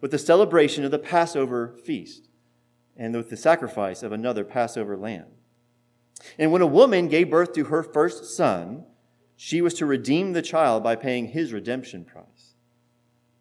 with 0.00 0.10
the 0.10 0.18
celebration 0.18 0.84
of 0.84 0.90
the 0.90 0.98
Passover 0.98 1.74
feast 1.84 2.28
and 2.96 3.14
with 3.14 3.30
the 3.30 3.36
sacrifice 3.36 4.02
of 4.02 4.12
another 4.12 4.44
Passover 4.44 4.96
lamb. 4.96 5.26
And 6.38 6.52
when 6.52 6.62
a 6.62 6.66
woman 6.66 7.08
gave 7.08 7.30
birth 7.30 7.52
to 7.54 7.64
her 7.64 7.82
first 7.82 8.36
son, 8.36 8.84
she 9.36 9.60
was 9.60 9.74
to 9.74 9.86
redeem 9.86 10.32
the 10.32 10.42
child 10.42 10.82
by 10.82 10.94
paying 10.94 11.28
his 11.28 11.52
redemption 11.52 12.04
price. 12.04 12.54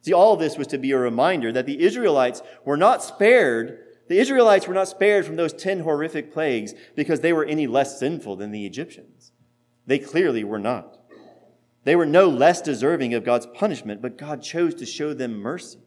See, 0.01 0.13
all 0.13 0.35
this 0.35 0.57
was 0.57 0.67
to 0.67 0.77
be 0.77 0.91
a 0.91 0.97
reminder 0.97 1.51
that 1.51 1.67
the 1.67 1.83
Israelites 1.83 2.41
were 2.65 2.77
not 2.77 3.03
spared. 3.03 3.77
The 4.07 4.17
Israelites 4.17 4.67
were 4.67 4.73
not 4.73 4.87
spared 4.87 5.25
from 5.25 5.35
those 5.35 5.53
10 5.53 5.81
horrific 5.81 6.33
plagues 6.33 6.73
because 6.95 7.19
they 7.19 7.33
were 7.33 7.45
any 7.45 7.67
less 7.67 7.99
sinful 7.99 8.37
than 8.37 8.51
the 8.51 8.65
Egyptians. 8.65 9.31
They 9.85 9.99
clearly 9.99 10.43
were 10.43 10.59
not. 10.59 10.97
They 11.83 11.95
were 11.95 12.05
no 12.05 12.29
less 12.29 12.61
deserving 12.61 13.13
of 13.13 13.23
God's 13.23 13.47
punishment, 13.47 14.01
but 14.01 14.17
God 14.17 14.43
chose 14.43 14.75
to 14.75 14.85
show 14.85 15.13
them 15.13 15.39
mercy. 15.39 15.79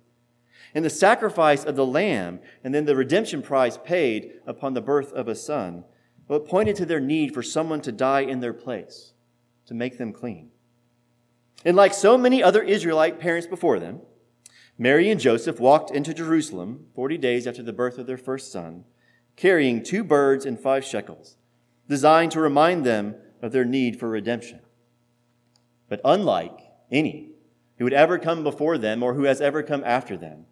And 0.74 0.84
the 0.84 0.90
sacrifice 0.90 1.64
of 1.64 1.76
the 1.76 1.86
lamb 1.86 2.40
and 2.64 2.74
then 2.74 2.84
the 2.84 2.96
redemption 2.96 3.42
price 3.42 3.78
paid 3.78 4.32
upon 4.46 4.74
the 4.74 4.80
birth 4.80 5.12
of 5.12 5.28
a 5.28 5.36
son 5.36 5.84
but 6.26 6.46
pointed 6.46 6.76
to 6.76 6.86
their 6.86 7.00
need 7.00 7.34
for 7.34 7.42
someone 7.42 7.80
to 7.82 7.92
die 7.92 8.22
in 8.22 8.40
their 8.40 8.52
place 8.52 9.12
to 9.66 9.74
make 9.74 9.98
them 9.98 10.12
clean. 10.12 10.50
And 11.64 11.76
like 11.76 11.94
so 11.94 12.18
many 12.18 12.42
other 12.42 12.62
Israelite 12.62 13.20
parents 13.20 13.46
before 13.46 13.78
them, 13.78 14.00
Mary 14.76 15.10
and 15.10 15.20
Joseph 15.20 15.60
walked 15.60 15.90
into 15.90 16.12
Jerusalem 16.12 16.86
40 16.94 17.18
days 17.18 17.46
after 17.46 17.62
the 17.62 17.72
birth 17.72 17.98
of 17.98 18.06
their 18.06 18.18
first 18.18 18.50
son, 18.50 18.84
carrying 19.36 19.82
two 19.82 20.02
birds 20.02 20.44
and 20.44 20.58
five 20.58 20.84
shekels, 20.84 21.36
designed 21.88 22.32
to 22.32 22.40
remind 22.40 22.84
them 22.84 23.14
of 23.44 23.52
their 23.52 23.64
need 23.66 24.00
for 24.00 24.08
redemption. 24.08 24.58
But 25.90 26.00
unlike 26.02 26.58
any 26.90 27.32
who 27.76 27.84
would 27.84 27.92
ever 27.92 28.18
come 28.18 28.42
before 28.42 28.78
them 28.78 29.02
or 29.02 29.12
who 29.12 29.24
has 29.24 29.42
ever 29.42 29.62
come 29.62 29.84
after 29.84 30.16
them, 30.16 30.46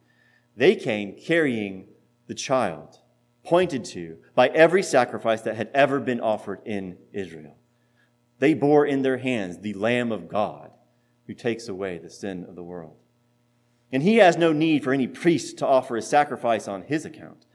they 0.54 0.76
came 0.76 1.16
carrying 1.18 1.86
the 2.26 2.34
child, 2.34 2.98
pointed 3.44 3.86
to 3.86 4.18
by 4.34 4.48
every 4.48 4.82
sacrifice 4.82 5.40
that 5.40 5.56
had 5.56 5.70
ever 5.72 6.00
been 6.00 6.20
offered 6.20 6.60
in 6.66 6.98
Israel. 7.14 7.56
They 8.40 8.52
bore 8.52 8.84
in 8.84 9.00
their 9.00 9.16
hands 9.16 9.60
the 9.60 9.72
Lamb 9.72 10.12
of 10.12 10.28
God 10.28 10.70
who 11.26 11.32
takes 11.32 11.68
away 11.68 11.96
the 11.96 12.10
sin 12.10 12.44
of 12.46 12.56
the 12.56 12.62
world. 12.62 12.96
And 13.90 14.02
he 14.02 14.16
has 14.16 14.36
no 14.36 14.52
need 14.52 14.84
for 14.84 14.92
any 14.92 15.06
priest 15.06 15.56
to 15.58 15.66
offer 15.66 15.96
a 15.96 16.02
sacrifice 16.02 16.68
on 16.68 16.82
his 16.82 17.06
account. 17.06 17.46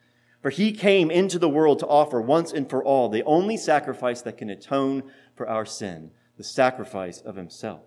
For 0.42 0.52
he 0.52 0.72
came 0.72 1.10
into 1.10 1.40
the 1.40 1.50
world 1.50 1.80
to 1.80 1.88
offer 1.88 2.22
once 2.22 2.54
and 2.54 2.70
for 2.70 2.84
all 2.84 3.10
the 3.10 3.24
only 3.24 3.58
sacrifice 3.58 4.22
that 4.22 4.38
can 4.38 4.50
atone 4.50 5.04
for 5.38 5.48
our 5.48 5.66
sin, 5.66 6.12
the 6.36 6.44
sacrifice 6.44 7.22
of 7.22 7.36
himself. 7.36 7.84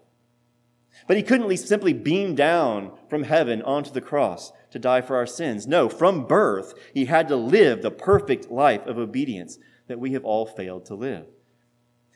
But 1.07 1.16
he 1.16 1.23
couldn't 1.23 1.57
simply 1.57 1.92
beam 1.92 2.35
down 2.35 2.92
from 3.09 3.25
heaven 3.25 3.62
onto 3.62 3.90
the 3.90 4.00
cross 4.00 4.52
to 4.71 4.78
die 4.78 5.00
for 5.00 5.16
our 5.16 5.26
sins. 5.26 5.66
No, 5.66 5.88
from 5.88 6.26
birth, 6.26 6.75
he 6.95 7.07
had 7.07 7.28
to 7.28 7.37
live 7.37 7.83
the 7.83 7.90
perfect 7.90 8.50
life 8.50 8.87
of 8.87 8.99
obedience 8.99 9.59
that 9.88 10.00
we 10.00 10.12
have 10.12 10.25
all 10.25 10.47
failed 10.47 10.87
to 10.87 10.95
live. 10.95 11.26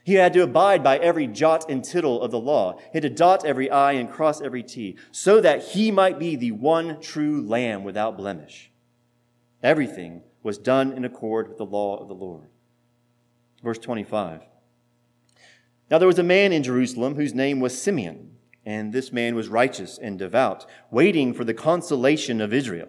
He 0.04 0.14
had 0.14 0.34
to 0.34 0.42
abide 0.42 0.84
by 0.84 0.98
every 0.98 1.26
jot 1.26 1.70
and 1.70 1.82
tittle 1.82 2.20
of 2.20 2.30
the 2.30 2.38
law. 2.38 2.78
He 2.92 2.98
had 2.98 3.02
to 3.02 3.10
dot 3.10 3.44
every 3.46 3.70
I 3.70 3.92
and 3.92 4.10
cross 4.10 4.42
every 4.42 4.62
T, 4.62 4.96
so 5.10 5.40
that 5.40 5.62
he 5.68 5.90
might 5.90 6.18
be 6.18 6.36
the 6.36 6.52
one 6.52 7.00
true 7.00 7.40
Lamb 7.40 7.84
without 7.84 8.18
blemish. 8.18 8.70
Everything 9.62 10.22
was 10.42 10.58
done 10.58 10.92
in 10.92 11.06
accord 11.06 11.48
with 11.48 11.56
the 11.56 11.64
law 11.64 11.96
of 11.96 12.08
the 12.08 12.14
Lord. 12.14 12.48
Verse 13.62 13.78
25. 13.78 14.42
Now 15.90 15.98
there 15.98 16.08
was 16.08 16.18
a 16.18 16.22
man 16.22 16.52
in 16.52 16.62
Jerusalem 16.62 17.14
whose 17.14 17.34
name 17.34 17.60
was 17.60 17.80
Simeon, 17.80 18.36
and 18.64 18.92
this 18.92 19.12
man 19.12 19.34
was 19.34 19.48
righteous 19.48 19.98
and 19.98 20.18
devout, 20.18 20.66
waiting 20.90 21.34
for 21.34 21.44
the 21.44 21.54
consolation 21.54 22.40
of 22.40 22.52
Israel. 22.52 22.88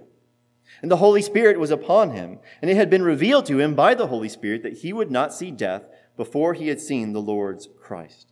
And 0.81 0.91
the 0.91 0.97
Holy 0.97 1.21
Spirit 1.21 1.59
was 1.59 1.71
upon 1.71 2.11
him, 2.11 2.39
and 2.61 2.71
it 2.71 2.77
had 2.77 2.89
been 2.89 3.03
revealed 3.03 3.45
to 3.47 3.59
him 3.59 3.75
by 3.75 3.93
the 3.93 4.07
Holy 4.07 4.29
Spirit 4.29 4.63
that 4.63 4.79
he 4.79 4.93
would 4.93 5.11
not 5.11 5.33
see 5.33 5.51
death 5.51 5.83
before 6.17 6.53
he 6.53 6.67
had 6.67 6.79
seen 6.79 7.11
the 7.13 7.21
Lord's 7.21 7.67
Christ. 7.81 8.31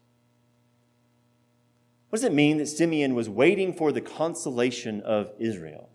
What 2.09 2.17
does 2.17 2.25
it 2.25 2.33
mean 2.33 2.57
that 2.57 2.67
Simeon 2.67 3.15
was 3.15 3.27
waiting 3.27 3.73
for 3.73 3.91
the 3.91 4.01
consolation 4.01 5.01
of 5.01 5.31
Israel? 5.39 5.89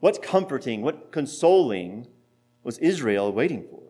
What 0.00 0.22
comforting, 0.22 0.82
what 0.82 1.10
consoling 1.10 2.06
was 2.62 2.78
Israel 2.78 3.32
waiting 3.32 3.66
for? 3.68 3.85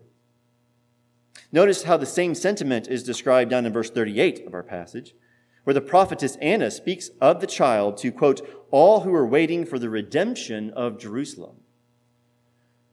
Notice 1.53 1.85
how 1.85 1.97
the 1.97 2.07
same 2.07 2.35
sentiment 2.35 2.88
is 2.88 3.03
described 3.03 3.50
down 3.50 3.67
in 3.67 3.73
verse 3.73 3.91
38 3.91 4.47
of 4.47 4.55
our 4.55 4.62
passage, 4.62 5.15
where 5.65 5.75
the 5.75 5.81
prophetess 5.81 6.37
Anna 6.37 6.71
speaks 6.71 7.11
of 7.21 7.41
the 7.41 7.47
child 7.47 7.97
to, 7.99 8.12
quote, 8.12 8.47
all 8.71 9.00
who 9.00 9.15
are 9.15 9.26
waiting 9.26 9.65
for 9.65 9.79
the 9.79 9.91
redemption 9.91 10.71
of 10.71 10.99
Jerusalem 10.99 11.57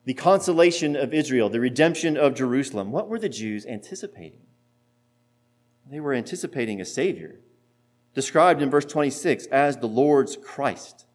the 0.05 0.13
consolation 0.13 0.95
of 0.95 1.13
Israel, 1.13 1.49
the 1.49 1.59
redemption 1.59 2.17
of 2.17 2.35
Jerusalem. 2.35 2.91
What 2.91 3.07
were 3.07 3.19
the 3.19 3.29
Jews 3.29 3.65
anticipating? 3.65 4.41
They 5.89 5.99
were 5.99 6.13
anticipating 6.13 6.81
a 6.81 6.85
Savior, 6.85 7.39
described 8.13 8.61
in 8.61 8.69
verse 8.69 8.85
26 8.85 9.45
as 9.47 9.77
the 9.77 9.87
Lord's 9.87 10.35
Christ. 10.35 11.05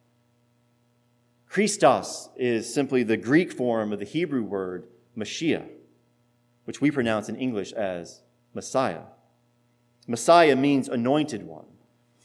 Christos 1.49 2.29
is 2.37 2.73
simply 2.73 3.03
the 3.03 3.17
Greek 3.17 3.53
form 3.53 3.93
of 3.93 3.99
the 3.99 4.05
Hebrew 4.05 4.43
word 4.43 4.87
Mashiach, 5.17 5.69
which 6.69 6.83
we 6.83 6.91
pronounce 6.91 7.31
in 7.31 7.37
English 7.37 7.73
as 7.73 8.21
Messiah. 8.53 9.05
Messiah 10.07 10.55
means 10.55 10.87
anointed 10.87 11.47
one. 11.47 11.65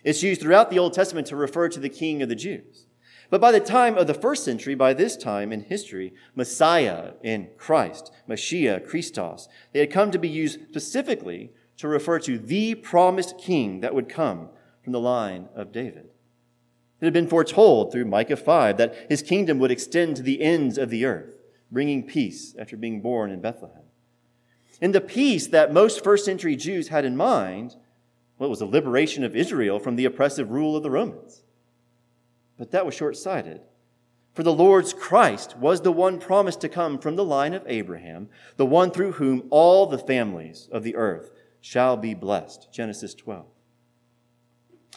It's 0.03 0.21
used 0.21 0.41
throughout 0.41 0.69
the 0.69 0.77
Old 0.77 0.91
Testament 0.91 1.27
to 1.27 1.38
refer 1.38 1.69
to 1.69 1.79
the 1.79 1.88
King 1.88 2.21
of 2.21 2.27
the 2.27 2.35
Jews. 2.35 2.88
But 3.29 3.39
by 3.39 3.53
the 3.53 3.62
time 3.62 3.97
of 3.97 4.05
the 4.05 4.13
first 4.13 4.43
century, 4.43 4.75
by 4.75 4.93
this 4.93 5.15
time 5.15 5.53
in 5.53 5.62
history, 5.62 6.13
Messiah 6.35 7.12
in 7.23 7.51
Christ, 7.57 8.12
Mashiach, 8.27 8.85
Christos, 8.85 9.47
they 9.71 9.79
had 9.79 9.89
come 9.89 10.12
to 10.12 10.19
be 10.19 10.27
used 10.27 10.59
specifically 10.67 11.53
to 11.77 11.88
refer 11.88 12.19
to 12.19 12.38
the 12.38 12.75
promised 12.75 13.38
king 13.38 13.79
that 13.79 13.95
would 13.95 14.09
come 14.09 14.50
from 14.83 14.91
the 14.91 15.00
line 15.00 15.47
of 15.55 15.71
David. 15.71 16.09
It 17.00 17.05
had 17.05 17.13
been 17.13 17.29
foretold 17.29 17.93
through 17.93 18.05
Micah 18.05 18.35
5 18.35 18.75
that 18.75 19.05
his 19.07 19.21
kingdom 19.21 19.57
would 19.59 19.71
extend 19.71 20.17
to 20.17 20.21
the 20.21 20.41
ends 20.41 20.77
of 20.77 20.89
the 20.89 21.05
earth, 21.05 21.35
bringing 21.71 22.05
peace 22.05 22.53
after 22.59 22.75
being 22.75 23.00
born 23.00 23.31
in 23.31 23.39
Bethlehem. 23.39 23.83
And 24.83 24.93
the 24.93 24.99
peace 24.99 25.47
that 25.47 25.71
most 25.71 26.03
first 26.03 26.25
century 26.25 26.57
Jews 26.57 26.89
had 26.89 27.05
in 27.05 27.15
mind, 27.15 27.77
well, 28.37 28.49
was 28.49 28.59
the 28.59 28.65
liberation 28.65 29.23
of 29.23 29.33
Israel 29.33 29.79
from 29.79 29.95
the 29.95 30.03
oppressive 30.03 30.51
rule 30.51 30.75
of 30.75 30.83
the 30.83 30.91
Romans. 30.91 31.45
But 32.57 32.71
that 32.71 32.85
was 32.85 32.93
short 32.93 33.15
sighted. 33.15 33.61
For 34.33 34.43
the 34.43 34.51
Lord's 34.51 34.93
Christ 34.93 35.55
was 35.55 35.79
the 35.79 35.91
one 35.93 36.19
promised 36.19 36.59
to 36.61 36.67
come 36.67 36.99
from 36.99 37.15
the 37.15 37.23
line 37.23 37.53
of 37.53 37.63
Abraham, 37.65 38.27
the 38.57 38.65
one 38.65 38.91
through 38.91 39.13
whom 39.13 39.47
all 39.51 39.85
the 39.85 39.97
families 39.97 40.67
of 40.69 40.83
the 40.83 40.97
earth 40.97 41.31
shall 41.61 41.95
be 41.95 42.13
blessed. 42.13 42.67
Genesis 42.69 43.13
12. 43.13 43.45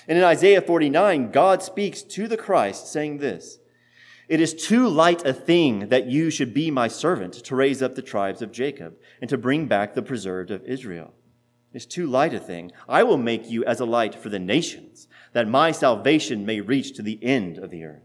And 0.09 0.19
in 0.19 0.25
Isaiah 0.25 0.63
49, 0.63 1.31
God 1.31 1.63
speaks 1.63 2.03
to 2.03 2.27
the 2.27 2.37
Christ, 2.37 2.89
saying 2.89 3.19
this 3.19 3.61
It 4.29 4.41
is 4.41 4.55
too 4.55 4.89
light 4.89 5.25
a 5.25 5.33
thing 5.33 5.89
that 5.89 6.07
you 6.07 6.31
should 6.31 6.53
be 6.53 6.71
my 6.71 6.89
servant 6.89 7.35
to 7.35 7.57
raise 7.57 7.81
up 7.81 7.95
the 7.95 8.03
tribes 8.03 8.43
of 8.43 8.51
Jacob 8.51 8.97
and 9.21 9.31
to 9.31 9.39
bring 9.39 9.67
back 9.67 9.95
the 9.95 10.03
preserved 10.03 10.51
of 10.51 10.65
Israel. 10.65 11.15
It's 11.73 11.87
too 11.87 12.07
light 12.07 12.35
a 12.35 12.41
thing. 12.41 12.73
I 12.89 13.03
will 13.03 13.19
make 13.19 13.49
you 13.49 13.65
as 13.65 13.81
a 13.81 13.85
light 13.85 14.15
for 14.15 14.29
the 14.29 14.39
nations 14.39 15.07
that 15.33 15.47
my 15.47 15.71
salvation 15.71 16.45
may 16.45 16.61
reach 16.61 16.95
to 16.95 17.03
the 17.03 17.23
end 17.23 17.59
of 17.59 17.71
the 17.71 17.85
earth. 17.85 18.03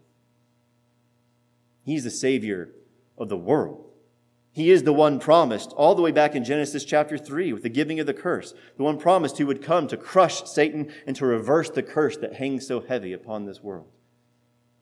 He's 1.84 2.04
the 2.04 2.12
Savior 2.12 2.70
of 3.18 3.30
the 3.30 3.38
world. 3.38 3.88
He 4.52 4.70
is 4.70 4.84
the 4.84 4.94
one 4.94 5.20
promised 5.20 5.72
all 5.72 5.96
the 5.96 6.02
way 6.02 6.12
back 6.12 6.36
in 6.36 6.44
Genesis 6.44 6.84
chapter 6.84 7.18
3 7.18 7.54
with 7.54 7.64
the 7.64 7.70
giving 7.70 8.00
of 8.00 8.06
the 8.06 8.14
curse, 8.14 8.54
the 8.76 8.84
one 8.84 9.00
promised 9.00 9.38
who 9.38 9.48
would 9.48 9.64
come 9.64 9.88
to 9.88 9.98
crush 9.98 10.44
Satan 10.44 10.92
and 11.08 11.16
to 11.16 11.26
reverse 11.26 11.70
the 11.70 11.82
curse 11.82 12.18
that 12.18 12.36
hangs 12.36 12.68
so 12.68 12.82
heavy 12.82 13.14
upon 13.14 13.46
this 13.46 13.64
world. 13.64 13.88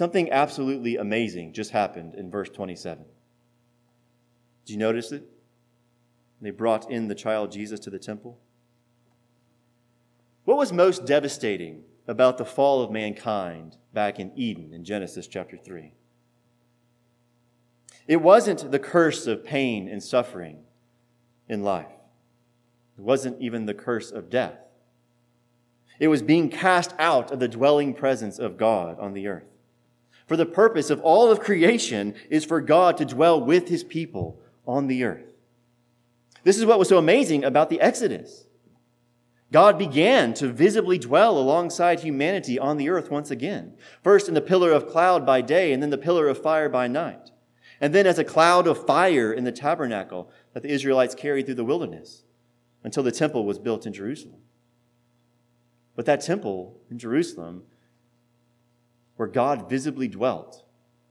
Something 0.00 0.32
absolutely 0.32 0.96
amazing 0.96 1.52
just 1.52 1.72
happened 1.72 2.14
in 2.14 2.30
verse 2.30 2.48
27. 2.48 3.04
Did 4.64 4.72
you 4.72 4.78
notice 4.78 5.12
it? 5.12 5.24
They 6.40 6.52
brought 6.52 6.90
in 6.90 7.08
the 7.08 7.14
child 7.14 7.52
Jesus 7.52 7.78
to 7.80 7.90
the 7.90 7.98
temple. 7.98 8.38
What 10.46 10.56
was 10.56 10.72
most 10.72 11.04
devastating 11.04 11.82
about 12.08 12.38
the 12.38 12.46
fall 12.46 12.80
of 12.80 12.90
mankind 12.90 13.76
back 13.92 14.18
in 14.18 14.32
Eden 14.34 14.72
in 14.72 14.84
Genesis 14.84 15.26
chapter 15.26 15.58
3? 15.58 15.92
It 18.08 18.22
wasn't 18.22 18.70
the 18.70 18.78
curse 18.78 19.26
of 19.26 19.44
pain 19.44 19.86
and 19.86 20.02
suffering 20.02 20.60
in 21.46 21.62
life, 21.62 21.92
it 22.96 23.02
wasn't 23.02 23.38
even 23.38 23.66
the 23.66 23.74
curse 23.74 24.10
of 24.10 24.30
death. 24.30 24.60
It 25.98 26.08
was 26.08 26.22
being 26.22 26.48
cast 26.48 26.94
out 26.98 27.30
of 27.30 27.38
the 27.38 27.48
dwelling 27.48 27.92
presence 27.92 28.38
of 28.38 28.56
God 28.56 28.98
on 28.98 29.12
the 29.12 29.26
earth. 29.26 29.44
For 30.30 30.36
the 30.36 30.46
purpose 30.46 30.90
of 30.90 31.00
all 31.00 31.32
of 31.32 31.40
creation 31.40 32.14
is 32.28 32.44
for 32.44 32.60
God 32.60 32.96
to 32.98 33.04
dwell 33.04 33.40
with 33.40 33.66
his 33.66 33.82
people 33.82 34.40
on 34.64 34.86
the 34.86 35.02
earth. 35.02 35.34
This 36.44 36.56
is 36.56 36.64
what 36.64 36.78
was 36.78 36.88
so 36.88 36.98
amazing 36.98 37.42
about 37.42 37.68
the 37.68 37.80
Exodus. 37.80 38.46
God 39.50 39.76
began 39.76 40.32
to 40.34 40.46
visibly 40.46 40.98
dwell 40.98 41.36
alongside 41.36 41.98
humanity 41.98 42.60
on 42.60 42.76
the 42.76 42.90
earth 42.90 43.10
once 43.10 43.32
again. 43.32 43.76
First 44.04 44.28
in 44.28 44.34
the 44.34 44.40
pillar 44.40 44.70
of 44.70 44.86
cloud 44.86 45.26
by 45.26 45.40
day, 45.40 45.72
and 45.72 45.82
then 45.82 45.90
the 45.90 45.98
pillar 45.98 46.28
of 46.28 46.40
fire 46.40 46.68
by 46.68 46.86
night. 46.86 47.32
And 47.80 47.92
then 47.92 48.06
as 48.06 48.20
a 48.20 48.22
cloud 48.22 48.68
of 48.68 48.86
fire 48.86 49.32
in 49.32 49.42
the 49.42 49.50
tabernacle 49.50 50.30
that 50.52 50.62
the 50.62 50.70
Israelites 50.70 51.16
carried 51.16 51.46
through 51.46 51.56
the 51.56 51.64
wilderness. 51.64 52.22
until 52.84 53.02
the 53.02 53.10
temple 53.10 53.44
was 53.44 53.58
built 53.58 53.84
in 53.84 53.92
Jerusalem. 53.92 54.42
But 55.96 56.06
that 56.06 56.20
temple 56.20 56.80
in 56.88 57.00
Jerusalem, 57.00 57.64
where 59.20 59.28
God 59.28 59.68
visibly 59.68 60.08
dwelt, 60.08 60.64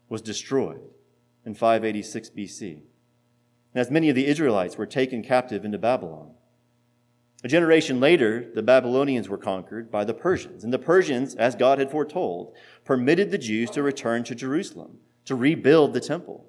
was 0.10 0.24
destroyed 0.24 0.82
in 1.46 1.54
586 1.54 2.32
BC. 2.32 2.72
And 2.72 2.82
as 3.76 3.92
many 3.92 4.10
of 4.10 4.16
the 4.16 4.26
Israelites 4.26 4.80
were 4.80 4.88
taken 4.88 5.22
captive 5.22 5.64
into 5.64 5.78
Babylon. 5.78 6.32
A 7.44 7.48
generation 7.48 8.00
later, 8.00 8.50
the 8.56 8.64
Babylonians 8.64 9.30
were 9.30 9.38
conquered 9.38 9.92
by 9.92 10.06
the 10.06 10.16
Persians. 10.16 10.64
And 10.64 10.74
the 10.74 10.80
Persians, 10.80 11.36
as 11.36 11.54
God 11.54 11.78
had 11.78 11.92
foretold, 11.92 12.56
permitted 12.84 13.30
the 13.30 13.38
Jews 13.38 13.70
to 13.70 13.84
return 13.84 14.24
to 14.24 14.34
Jerusalem 14.34 14.98
to 15.26 15.36
rebuild 15.36 15.94
the 15.94 16.02
temple. 16.02 16.48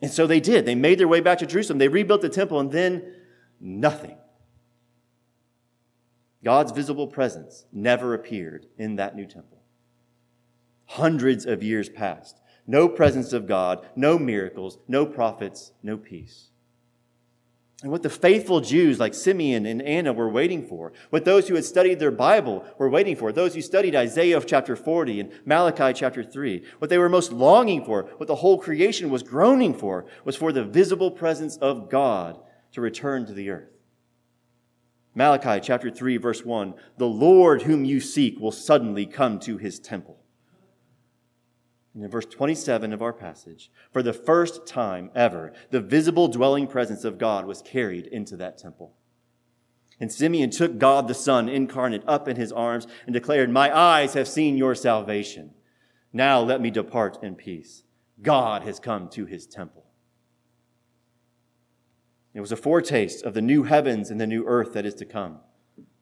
And 0.00 0.12
so 0.12 0.28
they 0.28 0.38
did. 0.38 0.64
They 0.64 0.76
made 0.76 1.00
their 1.00 1.08
way 1.08 1.18
back 1.18 1.38
to 1.38 1.46
Jerusalem. 1.46 1.78
They 1.78 1.88
rebuilt 1.88 2.20
the 2.20 2.28
temple, 2.28 2.60
and 2.60 2.70
then 2.70 3.14
nothing. 3.58 4.16
God's 6.44 6.70
visible 6.70 7.08
presence 7.08 7.64
never 7.72 8.14
appeared 8.14 8.66
in 8.78 8.94
that 8.94 9.16
new 9.16 9.26
temple. 9.26 9.59
Hundreds 10.94 11.46
of 11.46 11.62
years 11.62 11.88
passed. 11.88 12.40
No 12.66 12.88
presence 12.88 13.32
of 13.32 13.46
God, 13.46 13.86
no 13.94 14.18
miracles, 14.18 14.76
no 14.88 15.06
prophets, 15.06 15.70
no 15.84 15.96
peace. 15.96 16.48
And 17.84 17.92
what 17.92 18.02
the 18.02 18.10
faithful 18.10 18.60
Jews 18.60 18.98
like 18.98 19.14
Simeon 19.14 19.66
and 19.66 19.80
Anna 19.82 20.12
were 20.12 20.28
waiting 20.28 20.66
for, 20.66 20.92
what 21.10 21.24
those 21.24 21.46
who 21.46 21.54
had 21.54 21.64
studied 21.64 22.00
their 22.00 22.10
Bible 22.10 22.64
were 22.76 22.90
waiting 22.90 23.14
for, 23.14 23.30
those 23.30 23.54
who 23.54 23.62
studied 23.62 23.94
Isaiah 23.94 24.42
chapter 24.44 24.74
40 24.74 25.20
and 25.20 25.32
Malachi 25.44 25.92
chapter 25.92 26.24
3, 26.24 26.64
what 26.80 26.90
they 26.90 26.98
were 26.98 27.08
most 27.08 27.30
longing 27.30 27.84
for, 27.84 28.10
what 28.16 28.26
the 28.26 28.34
whole 28.34 28.58
creation 28.58 29.10
was 29.10 29.22
groaning 29.22 29.72
for, 29.72 30.06
was 30.24 30.34
for 30.34 30.50
the 30.50 30.64
visible 30.64 31.12
presence 31.12 31.56
of 31.58 31.88
God 31.88 32.36
to 32.72 32.80
return 32.80 33.26
to 33.26 33.32
the 33.32 33.50
earth. 33.50 33.70
Malachi 35.14 35.60
chapter 35.64 35.88
3, 35.88 36.16
verse 36.16 36.44
1 36.44 36.74
The 36.98 37.06
Lord 37.06 37.62
whom 37.62 37.84
you 37.84 38.00
seek 38.00 38.40
will 38.40 38.50
suddenly 38.50 39.06
come 39.06 39.38
to 39.40 39.56
his 39.56 39.78
temple. 39.78 40.19
And 42.00 42.06
in 42.06 42.10
verse 42.10 42.24
27 42.24 42.94
of 42.94 43.02
our 43.02 43.12
passage, 43.12 43.70
for 43.92 44.02
the 44.02 44.14
first 44.14 44.66
time 44.66 45.10
ever, 45.14 45.52
the 45.70 45.82
visible 45.82 46.28
dwelling 46.28 46.66
presence 46.66 47.04
of 47.04 47.18
God 47.18 47.44
was 47.44 47.60
carried 47.60 48.06
into 48.06 48.38
that 48.38 48.56
temple. 48.56 48.94
And 50.00 50.10
Simeon 50.10 50.48
took 50.48 50.78
God 50.78 51.08
the 51.08 51.14
Son 51.14 51.46
incarnate 51.46 52.02
up 52.06 52.26
in 52.26 52.36
his 52.36 52.52
arms 52.52 52.86
and 53.04 53.12
declared, 53.12 53.50
My 53.50 53.76
eyes 53.76 54.14
have 54.14 54.28
seen 54.28 54.56
your 54.56 54.74
salvation. 54.74 55.50
Now 56.10 56.40
let 56.40 56.62
me 56.62 56.70
depart 56.70 57.22
in 57.22 57.34
peace. 57.34 57.82
God 58.22 58.62
has 58.62 58.80
come 58.80 59.10
to 59.10 59.26
his 59.26 59.46
temple. 59.46 59.84
It 62.32 62.40
was 62.40 62.50
a 62.50 62.56
foretaste 62.56 63.24
of 63.24 63.34
the 63.34 63.42
new 63.42 63.64
heavens 63.64 64.10
and 64.10 64.18
the 64.18 64.26
new 64.26 64.46
earth 64.46 64.72
that 64.72 64.86
is 64.86 64.94
to 64.94 65.04
come. 65.04 65.40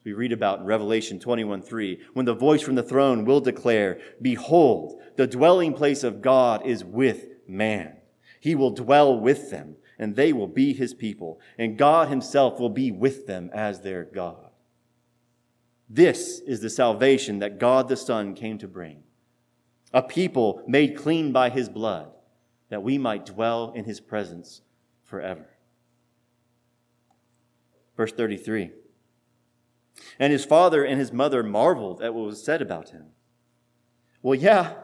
We 0.03 0.13
read 0.13 0.31
about 0.31 0.59
in 0.59 0.65
Revelation 0.65 1.19
21 1.19 1.61
3, 1.61 1.99
when 2.13 2.25
the 2.25 2.33
voice 2.33 2.61
from 2.61 2.75
the 2.75 2.83
throne 2.83 3.25
will 3.25 3.41
declare, 3.41 3.99
Behold, 4.21 5.01
the 5.17 5.27
dwelling 5.27 5.73
place 5.73 6.03
of 6.03 6.21
God 6.21 6.65
is 6.65 6.83
with 6.83 7.25
man. 7.47 7.97
He 8.39 8.55
will 8.55 8.71
dwell 8.71 9.19
with 9.19 9.51
them, 9.51 9.75
and 9.97 10.15
they 10.15 10.31
will 10.31 10.47
be 10.47 10.73
his 10.73 10.93
people, 10.93 11.41
and 11.57 11.77
God 11.77 12.07
himself 12.07 12.59
will 12.59 12.69
be 12.69 12.91
with 12.91 13.27
them 13.27 13.49
as 13.53 13.81
their 13.81 14.05
God. 14.05 14.49
This 15.89 16.39
is 16.39 16.61
the 16.61 16.69
salvation 16.69 17.39
that 17.39 17.59
God 17.59 17.89
the 17.89 17.97
Son 17.97 18.35
came 18.35 18.57
to 18.59 18.67
bring. 18.67 19.03
A 19.91 20.03
people 20.03 20.63
made 20.67 20.95
clean 20.95 21.31
by 21.31 21.49
his 21.49 21.67
blood, 21.67 22.11
that 22.69 22.83
we 22.83 22.97
might 22.97 23.25
dwell 23.25 23.73
in 23.75 23.83
his 23.85 23.99
presence 23.99 24.61
forever. 25.03 25.47
Verse 27.97 28.13
33. 28.13 28.71
And 30.17 30.31
his 30.33 30.45
father 30.45 30.83
and 30.83 30.99
his 30.99 31.11
mother 31.11 31.43
marveled 31.43 32.01
at 32.01 32.13
what 32.13 32.25
was 32.25 32.43
said 32.43 32.61
about 32.61 32.89
him. 32.89 33.07
Well, 34.21 34.35
yeah. 34.35 34.75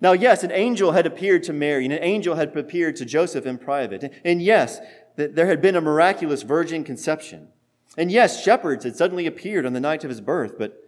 Now, 0.00 0.12
yes, 0.12 0.42
an 0.42 0.50
angel 0.50 0.92
had 0.92 1.06
appeared 1.06 1.42
to 1.44 1.52
Mary, 1.52 1.84
and 1.84 1.92
an 1.92 2.02
angel 2.02 2.34
had 2.34 2.56
appeared 2.56 2.96
to 2.96 3.04
Joseph 3.04 3.46
in 3.46 3.58
private. 3.58 4.12
And 4.24 4.42
yes, 4.42 4.80
there 5.16 5.46
had 5.46 5.60
been 5.60 5.76
a 5.76 5.80
miraculous 5.80 6.42
virgin 6.42 6.82
conception. 6.82 7.48
And 7.96 8.10
yes, 8.10 8.42
shepherds 8.42 8.84
had 8.84 8.96
suddenly 8.96 9.26
appeared 9.26 9.66
on 9.66 9.74
the 9.74 9.80
night 9.80 10.02
of 10.02 10.10
his 10.10 10.20
birth, 10.20 10.58
but 10.58 10.78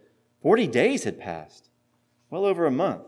40 0.43 0.67
days 0.67 1.05
had 1.05 1.21
passed, 1.21 1.69
well 2.31 2.45
over 2.45 2.67
a 2.67 2.71
month. 2.71 3.05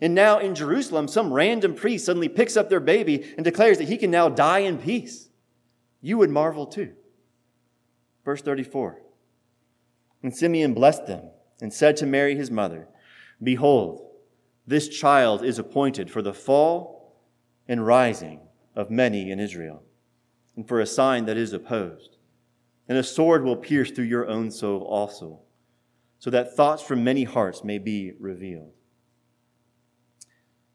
And 0.00 0.14
now 0.14 0.38
in 0.38 0.54
Jerusalem, 0.54 1.08
some 1.08 1.32
random 1.32 1.74
priest 1.74 2.04
suddenly 2.04 2.28
picks 2.28 2.56
up 2.56 2.68
their 2.68 2.80
baby 2.80 3.32
and 3.36 3.44
declares 3.44 3.78
that 3.78 3.88
he 3.88 3.96
can 3.96 4.10
now 4.10 4.28
die 4.28 4.60
in 4.60 4.78
peace. 4.78 5.28
You 6.00 6.18
would 6.18 6.30
marvel 6.30 6.66
too. 6.66 6.92
Verse 8.24 8.42
34. 8.42 9.00
And 10.22 10.36
Simeon 10.36 10.74
blessed 10.74 11.06
them 11.06 11.30
and 11.60 11.72
said 11.72 11.96
to 11.98 12.06
Mary 12.06 12.36
his 12.36 12.50
mother, 12.50 12.88
Behold, 13.42 14.06
this 14.66 14.88
child 14.88 15.44
is 15.44 15.58
appointed 15.58 16.10
for 16.10 16.22
the 16.22 16.34
fall 16.34 17.22
and 17.68 17.86
rising 17.86 18.40
of 18.74 18.90
many 18.90 19.30
in 19.30 19.40
Israel, 19.40 19.82
and 20.56 20.66
for 20.66 20.80
a 20.80 20.86
sign 20.86 21.24
that 21.26 21.36
is 21.36 21.52
opposed. 21.52 22.16
And 22.88 22.98
a 22.98 23.02
sword 23.02 23.44
will 23.44 23.56
pierce 23.56 23.90
through 23.90 24.04
your 24.04 24.26
own 24.26 24.50
soul 24.50 24.82
also, 24.82 25.40
so 26.18 26.30
that 26.30 26.56
thoughts 26.56 26.82
from 26.82 27.04
many 27.04 27.24
hearts 27.24 27.64
may 27.64 27.78
be 27.78 28.12
revealed. 28.18 28.72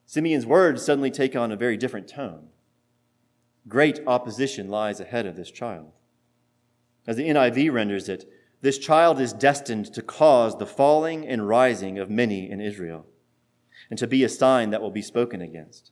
Simeon's 0.05 0.45
words 0.45 0.83
suddenly 0.83 1.11
take 1.11 1.35
on 1.35 1.51
a 1.51 1.57
very 1.57 1.77
different 1.77 2.07
tone. 2.07 2.47
Great 3.67 3.99
opposition 4.05 4.67
lies 4.67 4.99
ahead 4.99 5.25
of 5.25 5.35
this 5.35 5.51
child. 5.51 5.91
As 7.07 7.15
the 7.15 7.29
NIV 7.29 7.71
renders 7.71 8.09
it, 8.09 8.25
this 8.61 8.77
child 8.77 9.19
is 9.19 9.33
destined 9.33 9.91
to 9.93 10.01
cause 10.01 10.57
the 10.57 10.67
falling 10.67 11.27
and 11.27 11.47
rising 11.47 11.97
of 11.97 12.09
many 12.09 12.49
in 12.49 12.61
Israel, 12.61 13.05
and 13.89 13.97
to 13.97 14.07
be 14.07 14.23
a 14.23 14.29
sign 14.29 14.69
that 14.69 14.81
will 14.81 14.91
be 14.91 15.01
spoken 15.01 15.41
against. 15.41 15.91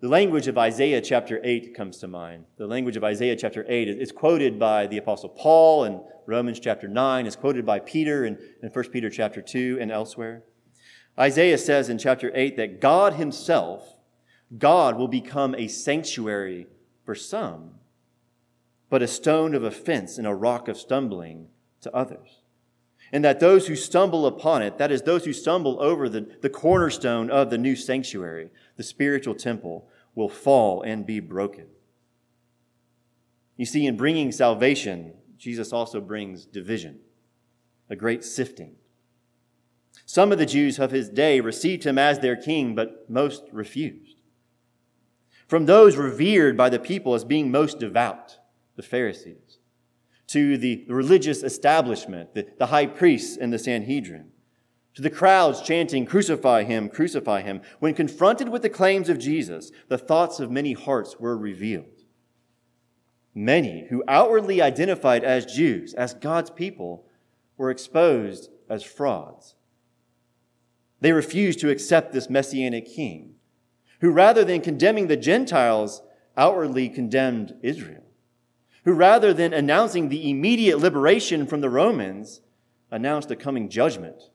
The 0.00 0.08
language 0.08 0.46
of 0.46 0.58
Isaiah 0.58 1.00
chapter 1.00 1.40
8 1.42 1.74
comes 1.74 1.98
to 1.98 2.08
mind. 2.08 2.44
The 2.58 2.66
language 2.66 2.96
of 2.96 3.04
Isaiah 3.04 3.36
chapter 3.36 3.64
8 3.66 3.88
is 3.88 4.12
quoted 4.12 4.58
by 4.58 4.86
the 4.86 4.98
Apostle 4.98 5.30
Paul 5.30 5.84
in 5.84 6.02
Romans 6.26 6.60
chapter 6.60 6.88
9, 6.88 7.26
is 7.26 7.36
quoted 7.36 7.64
by 7.64 7.78
Peter 7.78 8.26
in, 8.26 8.36
in 8.62 8.68
1 8.68 8.90
Peter 8.90 9.08
chapter 9.08 9.40
2 9.40 9.78
and 9.80 9.90
elsewhere. 9.90 10.42
Isaiah 11.18 11.56
says 11.56 11.88
in 11.88 11.96
chapter 11.96 12.30
8 12.34 12.56
that 12.56 12.80
God 12.80 13.14
Himself, 13.14 13.96
God 14.58 14.98
will 14.98 15.08
become 15.08 15.54
a 15.54 15.68
sanctuary 15.68 16.66
for 17.04 17.14
some 17.14 17.76
but 18.88 19.02
a 19.02 19.08
stone 19.08 19.54
of 19.54 19.64
offense 19.64 20.18
and 20.18 20.26
a 20.26 20.34
rock 20.34 20.68
of 20.68 20.76
stumbling 20.76 21.48
to 21.80 21.94
others. 21.94 22.42
And 23.12 23.24
that 23.24 23.40
those 23.40 23.66
who 23.66 23.76
stumble 23.76 24.26
upon 24.26 24.62
it, 24.62 24.78
that 24.78 24.90
is, 24.90 25.02
those 25.02 25.24
who 25.24 25.32
stumble 25.32 25.80
over 25.80 26.08
the, 26.08 26.26
the 26.42 26.50
cornerstone 26.50 27.30
of 27.30 27.50
the 27.50 27.58
new 27.58 27.76
sanctuary, 27.76 28.50
the 28.76 28.82
spiritual 28.82 29.34
temple, 29.34 29.88
will 30.14 30.28
fall 30.28 30.82
and 30.82 31.06
be 31.06 31.20
broken. 31.20 31.66
You 33.56 33.66
see, 33.66 33.86
in 33.86 33.96
bringing 33.96 34.32
salvation, 34.32 35.14
Jesus 35.38 35.72
also 35.72 36.00
brings 36.00 36.44
division, 36.44 36.98
a 37.88 37.96
great 37.96 38.24
sifting. 38.24 38.76
Some 40.04 40.32
of 40.32 40.38
the 40.38 40.46
Jews 40.46 40.78
of 40.78 40.90
his 40.90 41.08
day 41.08 41.40
received 41.40 41.84
him 41.84 41.98
as 41.98 42.18
their 42.18 42.36
king, 42.36 42.74
but 42.74 43.08
most 43.08 43.44
refused. 43.52 44.16
From 45.46 45.66
those 45.66 45.96
revered 45.96 46.56
by 46.56 46.68
the 46.68 46.78
people 46.78 47.14
as 47.14 47.24
being 47.24 47.50
most 47.50 47.78
devout, 47.78 48.38
the 48.76 48.82
Pharisees, 48.82 49.58
to 50.28 50.58
the 50.58 50.84
religious 50.88 51.42
establishment, 51.42 52.34
the, 52.34 52.46
the 52.58 52.66
high 52.66 52.86
priests 52.86 53.36
and 53.36 53.52
the 53.52 53.58
Sanhedrin, 53.58 54.30
to 54.94 55.02
the 55.02 55.10
crowds 55.10 55.60
chanting, 55.60 56.06
Crucify 56.06 56.64
him, 56.64 56.88
crucify 56.88 57.42
him. 57.42 57.60
When 57.80 57.92
confronted 57.92 58.48
with 58.48 58.62
the 58.62 58.70
claims 58.70 59.10
of 59.10 59.18
Jesus, 59.18 59.70
the 59.88 59.98
thoughts 59.98 60.40
of 60.40 60.50
many 60.50 60.72
hearts 60.72 61.20
were 61.20 61.36
revealed. 61.36 62.04
Many 63.34 63.88
who 63.90 64.02
outwardly 64.08 64.62
identified 64.62 65.22
as 65.22 65.44
Jews, 65.44 65.92
as 65.92 66.14
God's 66.14 66.48
people, 66.48 67.06
were 67.58 67.70
exposed 67.70 68.48
as 68.70 68.82
frauds. 68.82 69.54
They 71.02 71.12
refused 71.12 71.60
to 71.60 71.68
accept 71.68 72.14
this 72.14 72.30
messianic 72.30 72.86
king, 72.86 73.34
who 74.00 74.10
rather 74.10 74.44
than 74.44 74.62
condemning 74.62 75.08
the 75.08 75.16
Gentiles, 75.18 76.00
outwardly 76.38 76.88
condemned 76.88 77.54
Israel 77.62 78.05
who 78.86 78.92
rather 78.92 79.34
than 79.34 79.52
announcing 79.52 80.08
the 80.08 80.30
immediate 80.30 80.78
liberation 80.78 81.44
from 81.44 81.60
the 81.60 81.68
Romans, 81.68 82.40
announced 82.88 83.32
a 83.32 83.36
coming 83.36 83.68
judgment 83.68 84.30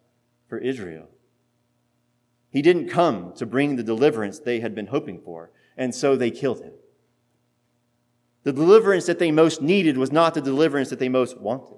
for 0.49 0.57
Israel. 0.57 1.07
He 2.49 2.61
didn't 2.61 2.89
come 2.89 3.31
to 3.37 3.45
bring 3.45 3.77
the 3.77 3.83
deliverance 3.83 4.39
they 4.39 4.59
had 4.59 4.75
been 4.75 4.87
hoping 4.87 5.21
for, 5.21 5.51
and 5.77 5.95
so 5.95 6.17
they 6.17 6.31
killed 6.31 6.61
him. 6.61 6.73
The 8.43 8.51
deliverance 8.51 9.05
that 9.05 9.19
they 9.19 9.31
most 9.31 9.61
needed 9.61 9.97
was 9.97 10.11
not 10.11 10.33
the 10.33 10.41
deliverance 10.41 10.89
that 10.89 10.99
they 10.99 11.07
most 11.07 11.39
wanted. 11.39 11.77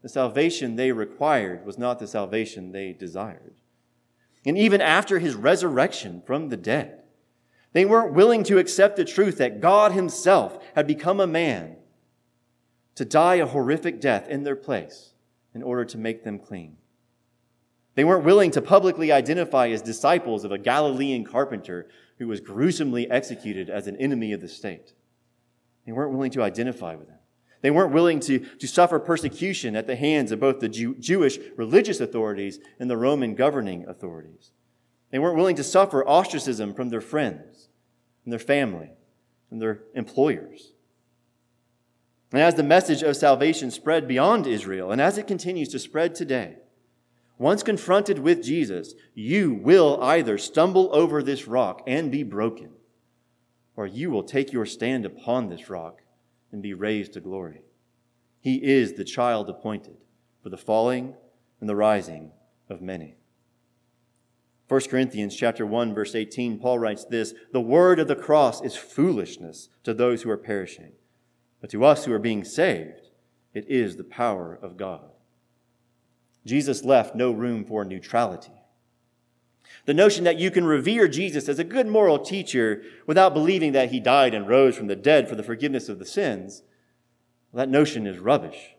The 0.00 0.08
salvation 0.08 0.76
they 0.76 0.90
required 0.90 1.66
was 1.66 1.76
not 1.76 1.98
the 1.98 2.06
salvation 2.06 2.72
they 2.72 2.94
desired. 2.94 3.56
And 4.46 4.56
even 4.56 4.80
after 4.80 5.18
his 5.18 5.34
resurrection 5.34 6.22
from 6.24 6.48
the 6.48 6.56
dead, 6.56 7.03
they 7.74 7.84
weren't 7.84 8.14
willing 8.14 8.44
to 8.44 8.58
accept 8.58 8.96
the 8.96 9.04
truth 9.04 9.38
that 9.38 9.60
God 9.60 9.92
Himself 9.92 10.64
had 10.74 10.86
become 10.86 11.20
a 11.20 11.26
man 11.26 11.76
to 12.94 13.04
die 13.04 13.34
a 13.34 13.46
horrific 13.46 14.00
death 14.00 14.28
in 14.28 14.44
their 14.44 14.56
place 14.56 15.12
in 15.52 15.62
order 15.62 15.84
to 15.84 15.98
make 15.98 16.22
them 16.22 16.38
clean. 16.38 16.76
They 17.96 18.04
weren't 18.04 18.24
willing 18.24 18.52
to 18.52 18.62
publicly 18.62 19.10
identify 19.10 19.68
as 19.68 19.82
disciples 19.82 20.44
of 20.44 20.52
a 20.52 20.58
Galilean 20.58 21.24
carpenter 21.24 21.88
who 22.18 22.28
was 22.28 22.40
gruesomely 22.40 23.10
executed 23.10 23.68
as 23.68 23.88
an 23.88 23.96
enemy 23.96 24.32
of 24.32 24.40
the 24.40 24.48
state. 24.48 24.92
They 25.84 25.92
weren't 25.92 26.12
willing 26.12 26.30
to 26.32 26.42
identify 26.42 26.94
with 26.94 27.08
him. 27.08 27.18
They 27.60 27.72
weren't 27.72 27.92
willing 27.92 28.20
to, 28.20 28.38
to 28.38 28.68
suffer 28.68 29.00
persecution 29.00 29.74
at 29.74 29.88
the 29.88 29.96
hands 29.96 30.30
of 30.30 30.38
both 30.38 30.60
the 30.60 30.68
Jew, 30.68 30.94
Jewish 30.94 31.38
religious 31.56 31.98
authorities 31.98 32.60
and 32.78 32.88
the 32.88 32.96
Roman 32.96 33.34
governing 33.34 33.84
authorities. 33.88 34.52
They 35.14 35.20
weren't 35.20 35.36
willing 35.36 35.54
to 35.54 35.62
suffer 35.62 36.04
ostracism 36.04 36.74
from 36.74 36.88
their 36.88 37.00
friends 37.00 37.68
and 38.24 38.32
their 38.32 38.40
family 38.40 38.90
and 39.48 39.62
their 39.62 39.82
employers. 39.94 40.72
And 42.32 42.42
as 42.42 42.56
the 42.56 42.64
message 42.64 43.04
of 43.04 43.16
salvation 43.16 43.70
spread 43.70 44.08
beyond 44.08 44.48
Israel, 44.48 44.90
and 44.90 45.00
as 45.00 45.16
it 45.16 45.28
continues 45.28 45.68
to 45.68 45.78
spread 45.78 46.16
today, 46.16 46.56
once 47.38 47.62
confronted 47.62 48.18
with 48.18 48.42
Jesus, 48.42 48.94
you 49.14 49.54
will 49.54 50.02
either 50.02 50.36
stumble 50.36 50.90
over 50.92 51.22
this 51.22 51.46
rock 51.46 51.84
and 51.86 52.10
be 52.10 52.24
broken, 52.24 52.70
or 53.76 53.86
you 53.86 54.10
will 54.10 54.24
take 54.24 54.52
your 54.52 54.66
stand 54.66 55.06
upon 55.06 55.48
this 55.48 55.70
rock 55.70 56.00
and 56.50 56.60
be 56.60 56.74
raised 56.74 57.12
to 57.12 57.20
glory. 57.20 57.62
He 58.40 58.56
is 58.64 58.94
the 58.94 59.04
child 59.04 59.48
appointed 59.48 59.98
for 60.42 60.48
the 60.48 60.58
falling 60.58 61.14
and 61.60 61.68
the 61.68 61.76
rising 61.76 62.32
of 62.68 62.82
many. 62.82 63.14
1 64.68 64.80
Corinthians 64.88 65.36
chapter 65.36 65.66
1 65.66 65.94
verse 65.94 66.14
18 66.14 66.58
Paul 66.58 66.78
writes 66.78 67.04
this, 67.04 67.34
"The 67.52 67.60
word 67.60 67.98
of 67.98 68.08
the 68.08 68.16
cross 68.16 68.62
is 68.62 68.76
foolishness 68.76 69.68
to 69.82 69.92
those 69.92 70.22
who 70.22 70.30
are 70.30 70.38
perishing, 70.38 70.92
but 71.60 71.70
to 71.70 71.84
us 71.84 72.04
who 72.04 72.12
are 72.12 72.18
being 72.18 72.44
saved, 72.44 73.08
it 73.52 73.68
is 73.68 73.96
the 73.96 74.04
power 74.04 74.58
of 74.60 74.76
God." 74.76 75.10
Jesus 76.46 76.84
left 76.84 77.14
no 77.14 77.30
room 77.30 77.64
for 77.64 77.84
neutrality. 77.84 78.52
The 79.86 79.94
notion 79.94 80.24
that 80.24 80.38
you 80.38 80.50
can 80.50 80.64
revere 80.64 81.08
Jesus 81.08 81.48
as 81.48 81.58
a 81.58 81.64
good 81.64 81.86
moral 81.86 82.18
teacher 82.18 82.82
without 83.06 83.34
believing 83.34 83.72
that 83.72 83.90
he 83.90 84.00
died 84.00 84.34
and 84.34 84.48
rose 84.48 84.76
from 84.76 84.86
the 84.86 84.96
dead 84.96 85.28
for 85.28 85.36
the 85.36 85.42
forgiveness 85.42 85.88
of 85.88 85.98
the 85.98 86.06
sins, 86.06 86.62
that 87.52 87.68
notion 87.68 88.06
is 88.06 88.18
rubbish. 88.18 88.73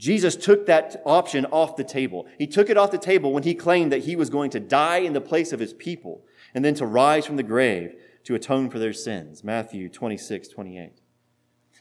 Jesus 0.00 0.34
took 0.34 0.64
that 0.64 1.02
option 1.04 1.44
off 1.52 1.76
the 1.76 1.84
table. 1.84 2.26
He 2.38 2.46
took 2.46 2.70
it 2.70 2.78
off 2.78 2.90
the 2.90 2.96
table 2.96 3.34
when 3.34 3.42
he 3.42 3.54
claimed 3.54 3.92
that 3.92 4.04
he 4.04 4.16
was 4.16 4.30
going 4.30 4.48
to 4.52 4.58
die 4.58 4.96
in 4.96 5.12
the 5.12 5.20
place 5.20 5.52
of 5.52 5.60
his 5.60 5.74
people 5.74 6.24
and 6.54 6.64
then 6.64 6.74
to 6.76 6.86
rise 6.86 7.26
from 7.26 7.36
the 7.36 7.42
grave 7.42 7.94
to 8.24 8.34
atone 8.34 8.70
for 8.70 8.78
their 8.78 8.94
sins. 8.94 9.44
Matthew 9.44 9.90
26, 9.90 10.48
28. 10.48 11.02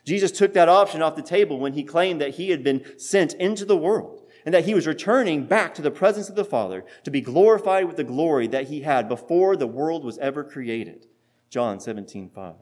Jesus 0.05 0.31
took 0.33 0.51
that 0.53 0.67
option 0.67 1.01
off 1.01 1.15
the 1.15 1.21
table 1.21 1.59
when 1.59 1.71
he 1.71 1.83
claimed 1.83 2.19
that 2.19 2.35
he 2.35 2.49
had 2.49 2.61
been 2.61 2.83
sent 2.99 3.35
into 3.35 3.63
the 3.63 3.77
world 3.77 4.23
and 4.45 4.53
that 4.53 4.65
he 4.65 4.73
was 4.73 4.85
returning 4.85 5.45
back 5.45 5.73
to 5.75 5.81
the 5.81 5.89
presence 5.89 6.27
of 6.27 6.35
the 6.35 6.43
Father 6.43 6.83
to 7.05 7.11
be 7.11 7.21
glorified 7.21 7.85
with 7.85 7.95
the 7.95 8.03
glory 8.03 8.47
that 8.47 8.67
he 8.67 8.81
had 8.81 9.07
before 9.07 9.55
the 9.55 9.65
world 9.65 10.03
was 10.03 10.17
ever 10.17 10.43
created. 10.43 11.07
John 11.49 11.79
17, 11.79 12.31
5. 12.35 12.55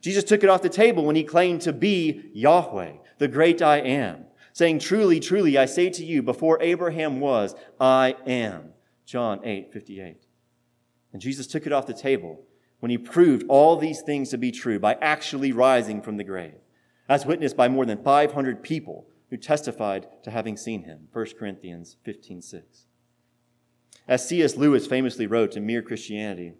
Jesus 0.00 0.22
took 0.22 0.44
it 0.44 0.48
off 0.48 0.62
the 0.62 0.68
table 0.68 1.04
when 1.04 1.16
he 1.16 1.24
claimed 1.24 1.62
to 1.62 1.72
be 1.72 2.30
Yahweh, 2.32 2.92
the 3.18 3.26
great 3.26 3.60
I 3.60 3.78
am, 3.78 4.26
saying, 4.58 4.80
Truly, 4.80 5.20
truly, 5.20 5.56
I 5.56 5.66
say 5.66 5.88
to 5.88 6.04
you, 6.04 6.20
before 6.20 6.60
Abraham 6.60 7.20
was, 7.20 7.54
I 7.78 8.16
am. 8.26 8.70
John 9.06 9.40
8, 9.44 9.72
58. 9.72 10.26
And 11.12 11.22
Jesus 11.22 11.46
took 11.46 11.64
it 11.64 11.72
off 11.72 11.86
the 11.86 11.94
table 11.94 12.40
when 12.80 12.90
he 12.90 12.98
proved 12.98 13.44
all 13.48 13.76
these 13.76 14.02
things 14.02 14.30
to 14.30 14.36
be 14.36 14.50
true 14.50 14.80
by 14.80 14.94
actually 14.94 15.52
rising 15.52 16.02
from 16.02 16.16
the 16.16 16.24
grave, 16.24 16.56
as 17.08 17.24
witnessed 17.24 17.56
by 17.56 17.68
more 17.68 17.86
than 17.86 18.02
500 18.02 18.64
people 18.64 19.06
who 19.30 19.36
testified 19.36 20.08
to 20.24 20.32
having 20.32 20.56
seen 20.56 20.82
him. 20.82 21.06
1 21.12 21.26
Corinthians 21.38 21.96
15 22.02 22.42
6. 22.42 22.86
As 24.08 24.28
C.S. 24.28 24.56
Lewis 24.56 24.88
famously 24.88 25.28
wrote 25.28 25.56
in 25.56 25.64
Mere 25.66 25.82
Christianity, 25.82 26.54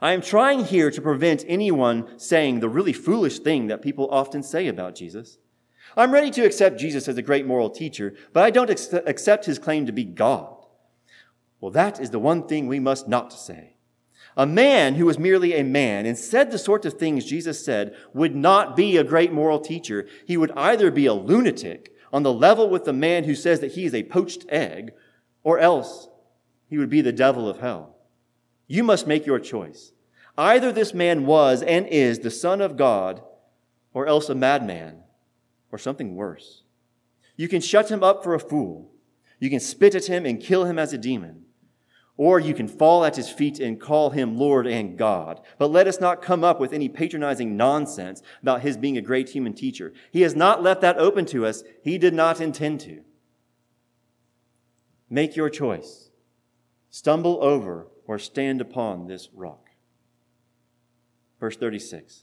I 0.00 0.12
am 0.12 0.22
trying 0.22 0.64
here 0.64 0.90
to 0.90 1.02
prevent 1.02 1.44
anyone 1.46 2.18
saying 2.18 2.60
the 2.60 2.68
really 2.70 2.94
foolish 2.94 3.40
thing 3.40 3.66
that 3.66 3.82
people 3.82 4.08
often 4.10 4.42
say 4.42 4.68
about 4.68 4.94
Jesus. 4.94 5.36
I'm 5.96 6.12
ready 6.12 6.30
to 6.32 6.44
accept 6.44 6.80
Jesus 6.80 7.08
as 7.08 7.16
a 7.16 7.22
great 7.22 7.46
moral 7.46 7.70
teacher, 7.70 8.14
but 8.32 8.42
I 8.42 8.50
don't 8.50 8.70
accept 8.70 9.44
his 9.44 9.58
claim 9.58 9.86
to 9.86 9.92
be 9.92 10.04
God. 10.04 10.56
Well, 11.60 11.70
that 11.70 12.00
is 12.00 12.10
the 12.10 12.18
one 12.18 12.46
thing 12.46 12.66
we 12.66 12.80
must 12.80 13.08
not 13.08 13.32
say. 13.32 13.76
A 14.36 14.46
man 14.46 14.96
who 14.96 15.06
was 15.06 15.18
merely 15.18 15.54
a 15.54 15.62
man 15.62 16.06
and 16.06 16.18
said 16.18 16.50
the 16.50 16.58
sorts 16.58 16.84
of 16.84 16.94
things 16.94 17.24
Jesus 17.24 17.64
said 17.64 17.94
would 18.12 18.34
not 18.34 18.74
be 18.74 18.96
a 18.96 19.04
great 19.04 19.32
moral 19.32 19.60
teacher. 19.60 20.08
He 20.26 20.36
would 20.36 20.50
either 20.56 20.90
be 20.90 21.06
a 21.06 21.14
lunatic 21.14 21.94
on 22.12 22.24
the 22.24 22.32
level 22.32 22.68
with 22.68 22.84
the 22.84 22.92
man 22.92 23.24
who 23.24 23.36
says 23.36 23.60
that 23.60 23.72
he 23.72 23.84
is 23.84 23.94
a 23.94 24.02
poached 24.02 24.44
egg, 24.48 24.92
or 25.44 25.60
else 25.60 26.08
he 26.68 26.78
would 26.78 26.90
be 26.90 27.00
the 27.00 27.12
devil 27.12 27.48
of 27.48 27.60
hell. 27.60 27.96
You 28.66 28.82
must 28.82 29.06
make 29.06 29.24
your 29.24 29.38
choice. 29.38 29.92
Either 30.36 30.72
this 30.72 30.92
man 30.92 31.26
was 31.26 31.62
and 31.62 31.86
is 31.86 32.18
the 32.18 32.30
Son 32.30 32.60
of 32.60 32.76
God, 32.76 33.22
or 33.92 34.08
else 34.08 34.28
a 34.28 34.34
madman, 34.34 35.03
or 35.74 35.78
something 35.78 36.14
worse. 36.14 36.62
You 37.36 37.48
can 37.48 37.60
shut 37.60 37.90
him 37.90 38.04
up 38.04 38.22
for 38.22 38.32
a 38.32 38.38
fool. 38.38 38.92
You 39.40 39.50
can 39.50 39.58
spit 39.58 39.96
at 39.96 40.06
him 40.06 40.24
and 40.24 40.40
kill 40.40 40.66
him 40.66 40.78
as 40.78 40.92
a 40.92 40.98
demon. 40.98 41.46
Or 42.16 42.38
you 42.38 42.54
can 42.54 42.68
fall 42.68 43.04
at 43.04 43.16
his 43.16 43.28
feet 43.28 43.58
and 43.58 43.80
call 43.80 44.10
him 44.10 44.38
Lord 44.38 44.68
and 44.68 44.96
God. 44.96 45.40
But 45.58 45.72
let 45.72 45.88
us 45.88 45.98
not 45.98 46.22
come 46.22 46.44
up 46.44 46.60
with 46.60 46.72
any 46.72 46.88
patronizing 46.88 47.56
nonsense 47.56 48.22
about 48.40 48.60
his 48.60 48.76
being 48.76 48.96
a 48.96 49.02
great 49.02 49.30
human 49.30 49.52
teacher. 49.52 49.92
He 50.12 50.20
has 50.20 50.36
not 50.36 50.62
left 50.62 50.80
that 50.82 50.96
open 50.98 51.26
to 51.26 51.44
us. 51.44 51.64
He 51.82 51.98
did 51.98 52.14
not 52.14 52.40
intend 52.40 52.78
to. 52.82 53.00
Make 55.10 55.34
your 55.34 55.50
choice. 55.50 56.10
Stumble 56.88 57.42
over 57.42 57.88
or 58.06 58.20
stand 58.20 58.60
upon 58.60 59.08
this 59.08 59.28
rock. 59.34 59.70
Verse 61.40 61.56
36. 61.56 62.22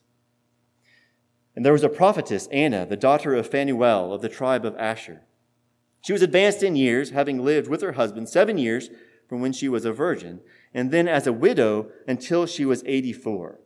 And 1.56 1.66
there 1.66 1.74
was 1.74 1.84
a 1.84 1.90
prophetess, 1.90 2.48
Anna, 2.48 2.86
the 2.86 2.96
daughter 2.96 3.36
of 3.36 3.50
Phanuel 3.50 4.14
of 4.14 4.22
the 4.22 4.30
tribe 4.30 4.66
of 4.66 4.76
Asher. 4.78 5.22
She 6.02 6.14
was 6.14 6.22
advanced 6.22 6.64
in 6.64 6.76
years, 6.76 7.12
having 7.12 7.44
lived 7.44 7.68
with 7.70 7.82
her 7.82 7.94
husband 7.94 8.30
seven 8.30 8.58
years 8.58 8.90
from 9.28 9.42
when 9.42 9.54
she 9.54 9.70
was 9.70 9.86
a 9.86 9.94
virgin, 9.94 10.42
and 10.74 10.92
then 10.92 11.08
as 11.08 11.28
a 11.28 11.34
widow 11.34 11.90
until 12.08 12.46
she 12.46 12.66
was 12.66 12.84
84. 12.86 13.60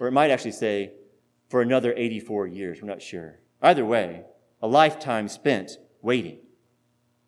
Or 0.00 0.08
it 0.08 0.12
might 0.12 0.30
actually 0.30 0.52
say 0.52 0.92
for 1.48 1.60
another 1.60 1.92
84 1.96 2.46
years, 2.46 2.80
we're 2.80 2.88
not 2.88 3.02
sure. 3.02 3.40
Either 3.62 3.84
way, 3.84 4.24
a 4.62 4.66
lifetime 4.66 5.28
spent 5.28 5.78
waiting. 6.02 6.38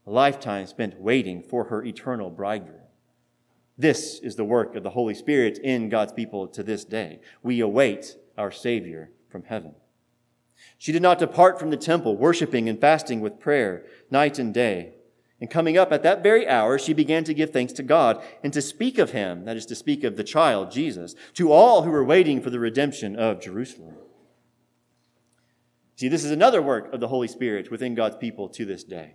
A 0.07 0.11
lifetime 0.11 0.67
spent 0.67 1.01
waiting 1.01 1.43
for 1.43 1.65
her 1.65 1.85
eternal 1.85 2.31
bridegroom. 2.31 2.81
This 3.77 4.19
is 4.21 4.37
the 4.37 4.45
work 4.45 4.75
of 4.75 4.83
the 4.83 4.91
Holy 4.91 5.15
Spirit 5.15 5.59
in 5.59 5.89
God's 5.89 6.13
people 6.13 6.49
to 6.49 6.63
this 6.63 6.85
day. 6.85 7.21
We 7.43 7.61
await 7.61 8.17
our 8.37 8.51
Savior 8.51 9.11
from 9.31 9.45
heaven. 9.45 9.75
She 10.77 10.93
did 10.93 11.03
not 11.03 11.19
depart 11.19 11.59
from 11.59 11.71
the 11.71 11.77
temple, 11.77 12.17
worshiping 12.17 12.69
and 12.69 12.81
fasting 12.81 13.21
with 13.21 13.41
prayer 13.41 13.85
night 14.11 14.39
and 14.39 14.55
day. 14.55 14.95
And 15.41 15.51
coming 15.51 15.79
up 15.79 15.93
at 15.93 16.03
that 16.03 16.23
very 16.23 16.49
hour, 16.49 16.79
she 16.79 16.93
began 16.93 17.25
to 17.25 17.35
give 17.35 17.51
thanks 17.51 17.73
to 17.75 17.83
God 17.83 18.23
and 18.43 18.53
to 18.53 18.61
speak 18.61 18.99
of 18.99 19.13
him, 19.13 19.45
that 19.45 19.57
is, 19.57 19.67
to 19.67 19.77
speak 19.77 20.03
of 20.03 20.17
the 20.17 20.25
child, 20.25 20.71
Jesus, 20.71 21.15
to 21.35 21.53
all 21.53 21.83
who 21.83 21.91
were 21.91 22.05
waiting 22.05 22.41
for 22.41 22.51
the 22.51 22.59
redemption 22.59 23.17
of 23.17 23.41
Jerusalem. 23.41 23.95
See, 25.95 26.09
this 26.09 26.25
is 26.25 26.31
another 26.31 26.63
work 26.63 26.93
of 26.93 27.01
the 27.01 27.09
Holy 27.09 27.29
Spirit 27.29 27.71
within 27.71 27.95
God's 27.95 28.17
people 28.17 28.49
to 28.51 28.65
this 28.65 28.85
day. 28.85 29.15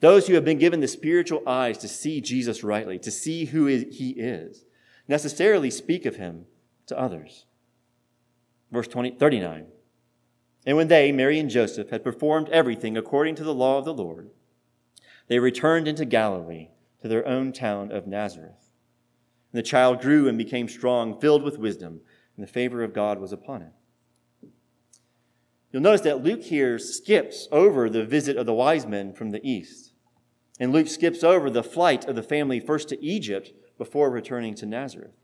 Those 0.00 0.26
who 0.26 0.34
have 0.34 0.44
been 0.44 0.58
given 0.58 0.80
the 0.80 0.88
spiritual 0.88 1.42
eyes 1.46 1.78
to 1.78 1.88
see 1.88 2.20
Jesus 2.20 2.62
rightly, 2.62 2.98
to 2.98 3.10
see 3.10 3.46
who 3.46 3.66
he 3.66 4.10
is, 4.10 4.64
necessarily 5.08 5.70
speak 5.70 6.04
of 6.04 6.16
him 6.16 6.46
to 6.86 6.98
others. 6.98 7.46
Verse 8.70 8.88
20, 8.88 9.12
39. 9.12 9.66
And 10.66 10.76
when 10.76 10.88
they, 10.88 11.12
Mary 11.12 11.38
and 11.38 11.48
Joseph, 11.48 11.90
had 11.90 12.02
performed 12.02 12.48
everything 12.48 12.96
according 12.96 13.36
to 13.36 13.44
the 13.44 13.54
law 13.54 13.78
of 13.78 13.84
the 13.84 13.94
Lord, 13.94 14.30
they 15.28 15.38
returned 15.38 15.86
into 15.86 16.04
Galilee 16.04 16.70
to 17.00 17.08
their 17.08 17.26
own 17.26 17.52
town 17.52 17.92
of 17.92 18.08
Nazareth. 18.08 18.72
And 19.52 19.58
the 19.58 19.62
child 19.66 20.00
grew 20.00 20.28
and 20.28 20.36
became 20.36 20.68
strong, 20.68 21.20
filled 21.20 21.44
with 21.44 21.58
wisdom, 21.58 22.00
and 22.36 22.42
the 22.42 22.50
favor 22.50 22.82
of 22.82 22.92
God 22.92 23.20
was 23.20 23.32
upon 23.32 23.60
him. 23.60 23.70
You'll 25.72 25.82
notice 25.82 26.00
that 26.02 26.24
Luke 26.24 26.42
here 26.42 26.78
skips 26.78 27.48
over 27.52 27.88
the 27.88 28.04
visit 28.04 28.36
of 28.36 28.46
the 28.46 28.54
wise 28.54 28.86
men 28.86 29.12
from 29.12 29.30
the 29.30 29.46
east. 29.48 29.92
And 30.58 30.72
Luke 30.72 30.88
skips 30.88 31.22
over 31.22 31.50
the 31.50 31.62
flight 31.62 32.06
of 32.06 32.16
the 32.16 32.22
family 32.22 32.60
first 32.60 32.88
to 32.88 33.04
Egypt 33.04 33.52
before 33.78 34.10
returning 34.10 34.54
to 34.56 34.66
Nazareth. 34.66 35.14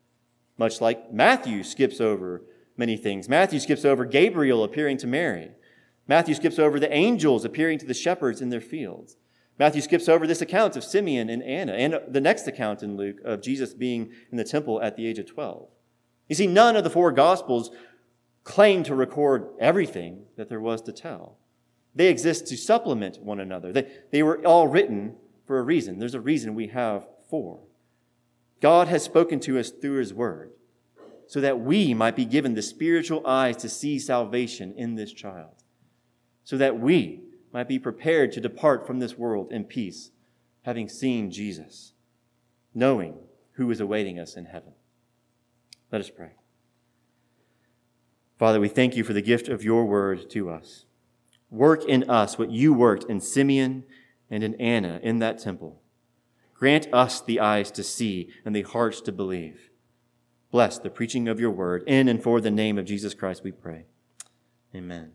Much 0.59 0.81
like 0.81 1.13
Matthew 1.13 1.63
skips 1.63 2.01
over 2.01 2.43
many 2.77 2.97
things. 2.97 3.29
Matthew 3.29 3.61
skips 3.61 3.85
over 3.85 4.05
Gabriel 4.05 4.65
appearing 4.65 4.97
to 4.99 5.07
Mary. 5.07 5.51
Matthew 6.07 6.35
skips 6.35 6.59
over 6.59 6.81
the 6.81 6.93
angels 6.93 7.45
appearing 7.45 7.79
to 7.79 7.87
the 7.87 7.95
shepherds 7.95 8.41
in 8.41 8.51
their 8.51 8.61
fields. 8.61 9.17
Matthew 9.59 9.83
skips 9.83 10.09
over 10.09 10.27
this 10.27 10.41
account 10.41 10.77
of 10.77 10.85
Simeon 10.85 11.29
and 11.29 11.43
Anna, 11.43 11.73
and 11.73 12.01
the 12.09 12.21
next 12.21 12.49
account 12.49 12.83
in 12.83 12.97
Luke 12.97 13.19
of 13.25 13.43
Jesus 13.43 13.75
being 13.75 14.11
in 14.31 14.37
the 14.39 14.45
temple 14.45 14.81
at 14.81 14.97
the 14.97 15.07
age 15.07 15.19
of 15.19 15.27
12. 15.27 15.69
You 16.29 16.35
see, 16.35 16.47
none 16.47 16.77
of 16.77 16.85
the 16.85 16.91
four 16.91 17.13
Gospels 17.13 17.71
claim 18.45 18.83
to 18.85 18.95
record 18.95 19.49
everything 19.61 20.25
that 20.37 20.49
there 20.49 20.61
was 20.61 20.83
to 20.83 20.93
tell. 20.93 21.39
They 21.95 22.09
exist 22.09 22.47
to 22.49 22.57
supplement 22.57 23.23
one 23.23 23.39
another. 23.39 23.73
They, 23.73 23.93
they 24.11 24.23
were 24.23 24.45
all 24.45 24.67
written 24.67 25.17
for 25.47 25.59
a 25.59 25.63
reason. 25.63 25.99
There's 25.99 26.15
a 26.15 26.21
reason 26.21 26.55
we 26.55 26.69
have 26.69 27.07
four. 27.29 27.61
God 28.61 28.89
has 28.89 29.03
spoken 29.03 29.41
to 29.41 29.59
us 29.59 29.71
through 29.71 29.99
his 29.99 30.15
word 30.15 30.53
so 31.33 31.41
that 31.41 31.61
we 31.61 31.95
might 31.95 32.15
be 32.15 32.27
given 32.27 32.53
the 32.53 32.61
spiritual 32.61 33.27
eyes 33.27 33.57
to 33.57 33.67
see 33.67 33.99
salvation 33.99 34.75
in 34.77 34.97
this 34.97 35.15
child, 35.15 35.55
so 36.45 36.59
that 36.59 36.79
we 36.79 37.23
might 37.55 37.67
be 37.67 37.79
prepared 37.79 38.31
to 38.31 38.39
depart 38.39 38.87
from 38.87 38.99
this 38.99 39.17
world 39.17 39.51
in 39.51 39.65
peace, 39.65 40.11
having 40.65 40.91
seen 40.91 41.31
Jesus, 41.31 41.95
knowing 42.75 43.15
who 43.53 43.71
is 43.71 43.81
awaiting 43.81 44.19
us 44.19 44.37
in 44.37 44.45
heaven. 44.45 44.75
Let 45.91 46.03
us 46.03 46.11
pray. 46.11 46.33
Father, 48.39 48.61
we 48.61 48.69
thank 48.69 48.95
you 48.95 49.03
for 49.03 49.15
the 49.15 49.23
gift 49.23 49.49
of 49.49 49.65
your 49.65 49.87
word 49.87 50.29
to 50.33 50.51
us. 50.51 50.85
Work 51.49 51.87
in 51.87 52.11
us 52.11 52.39
what 52.39 52.51
you 52.51 52.75
worked 52.75 53.05
in 53.05 53.23
Simeon 53.23 53.85
and 54.29 54.45
in 54.45 54.55
Anna 54.57 55.01
in 55.03 55.19
that 55.21 55.39
temple. 55.39 55.81
Grant 56.53 56.93
us 56.93 57.23
the 57.23 57.41
eyes 57.41 57.71
to 57.71 57.83
see 57.83 58.29
and 58.45 58.55
the 58.55 58.61
hearts 58.61 59.01
to 59.01 59.13
believe. 59.13 59.71
Bless 60.53 60.79
the 60.79 60.91
preaching 60.91 61.29
of 61.29 61.41
your 61.41 61.51
word 61.51 61.83
in 61.87 62.09
and 62.09 62.23
for 62.23 62.39
the 62.41 62.51
name 62.51 62.79
of 62.79 62.85
Jesus 62.85 63.15
Christ, 63.15 63.43
we 63.43 63.51
pray. 63.51 63.87
Amen. 64.75 65.13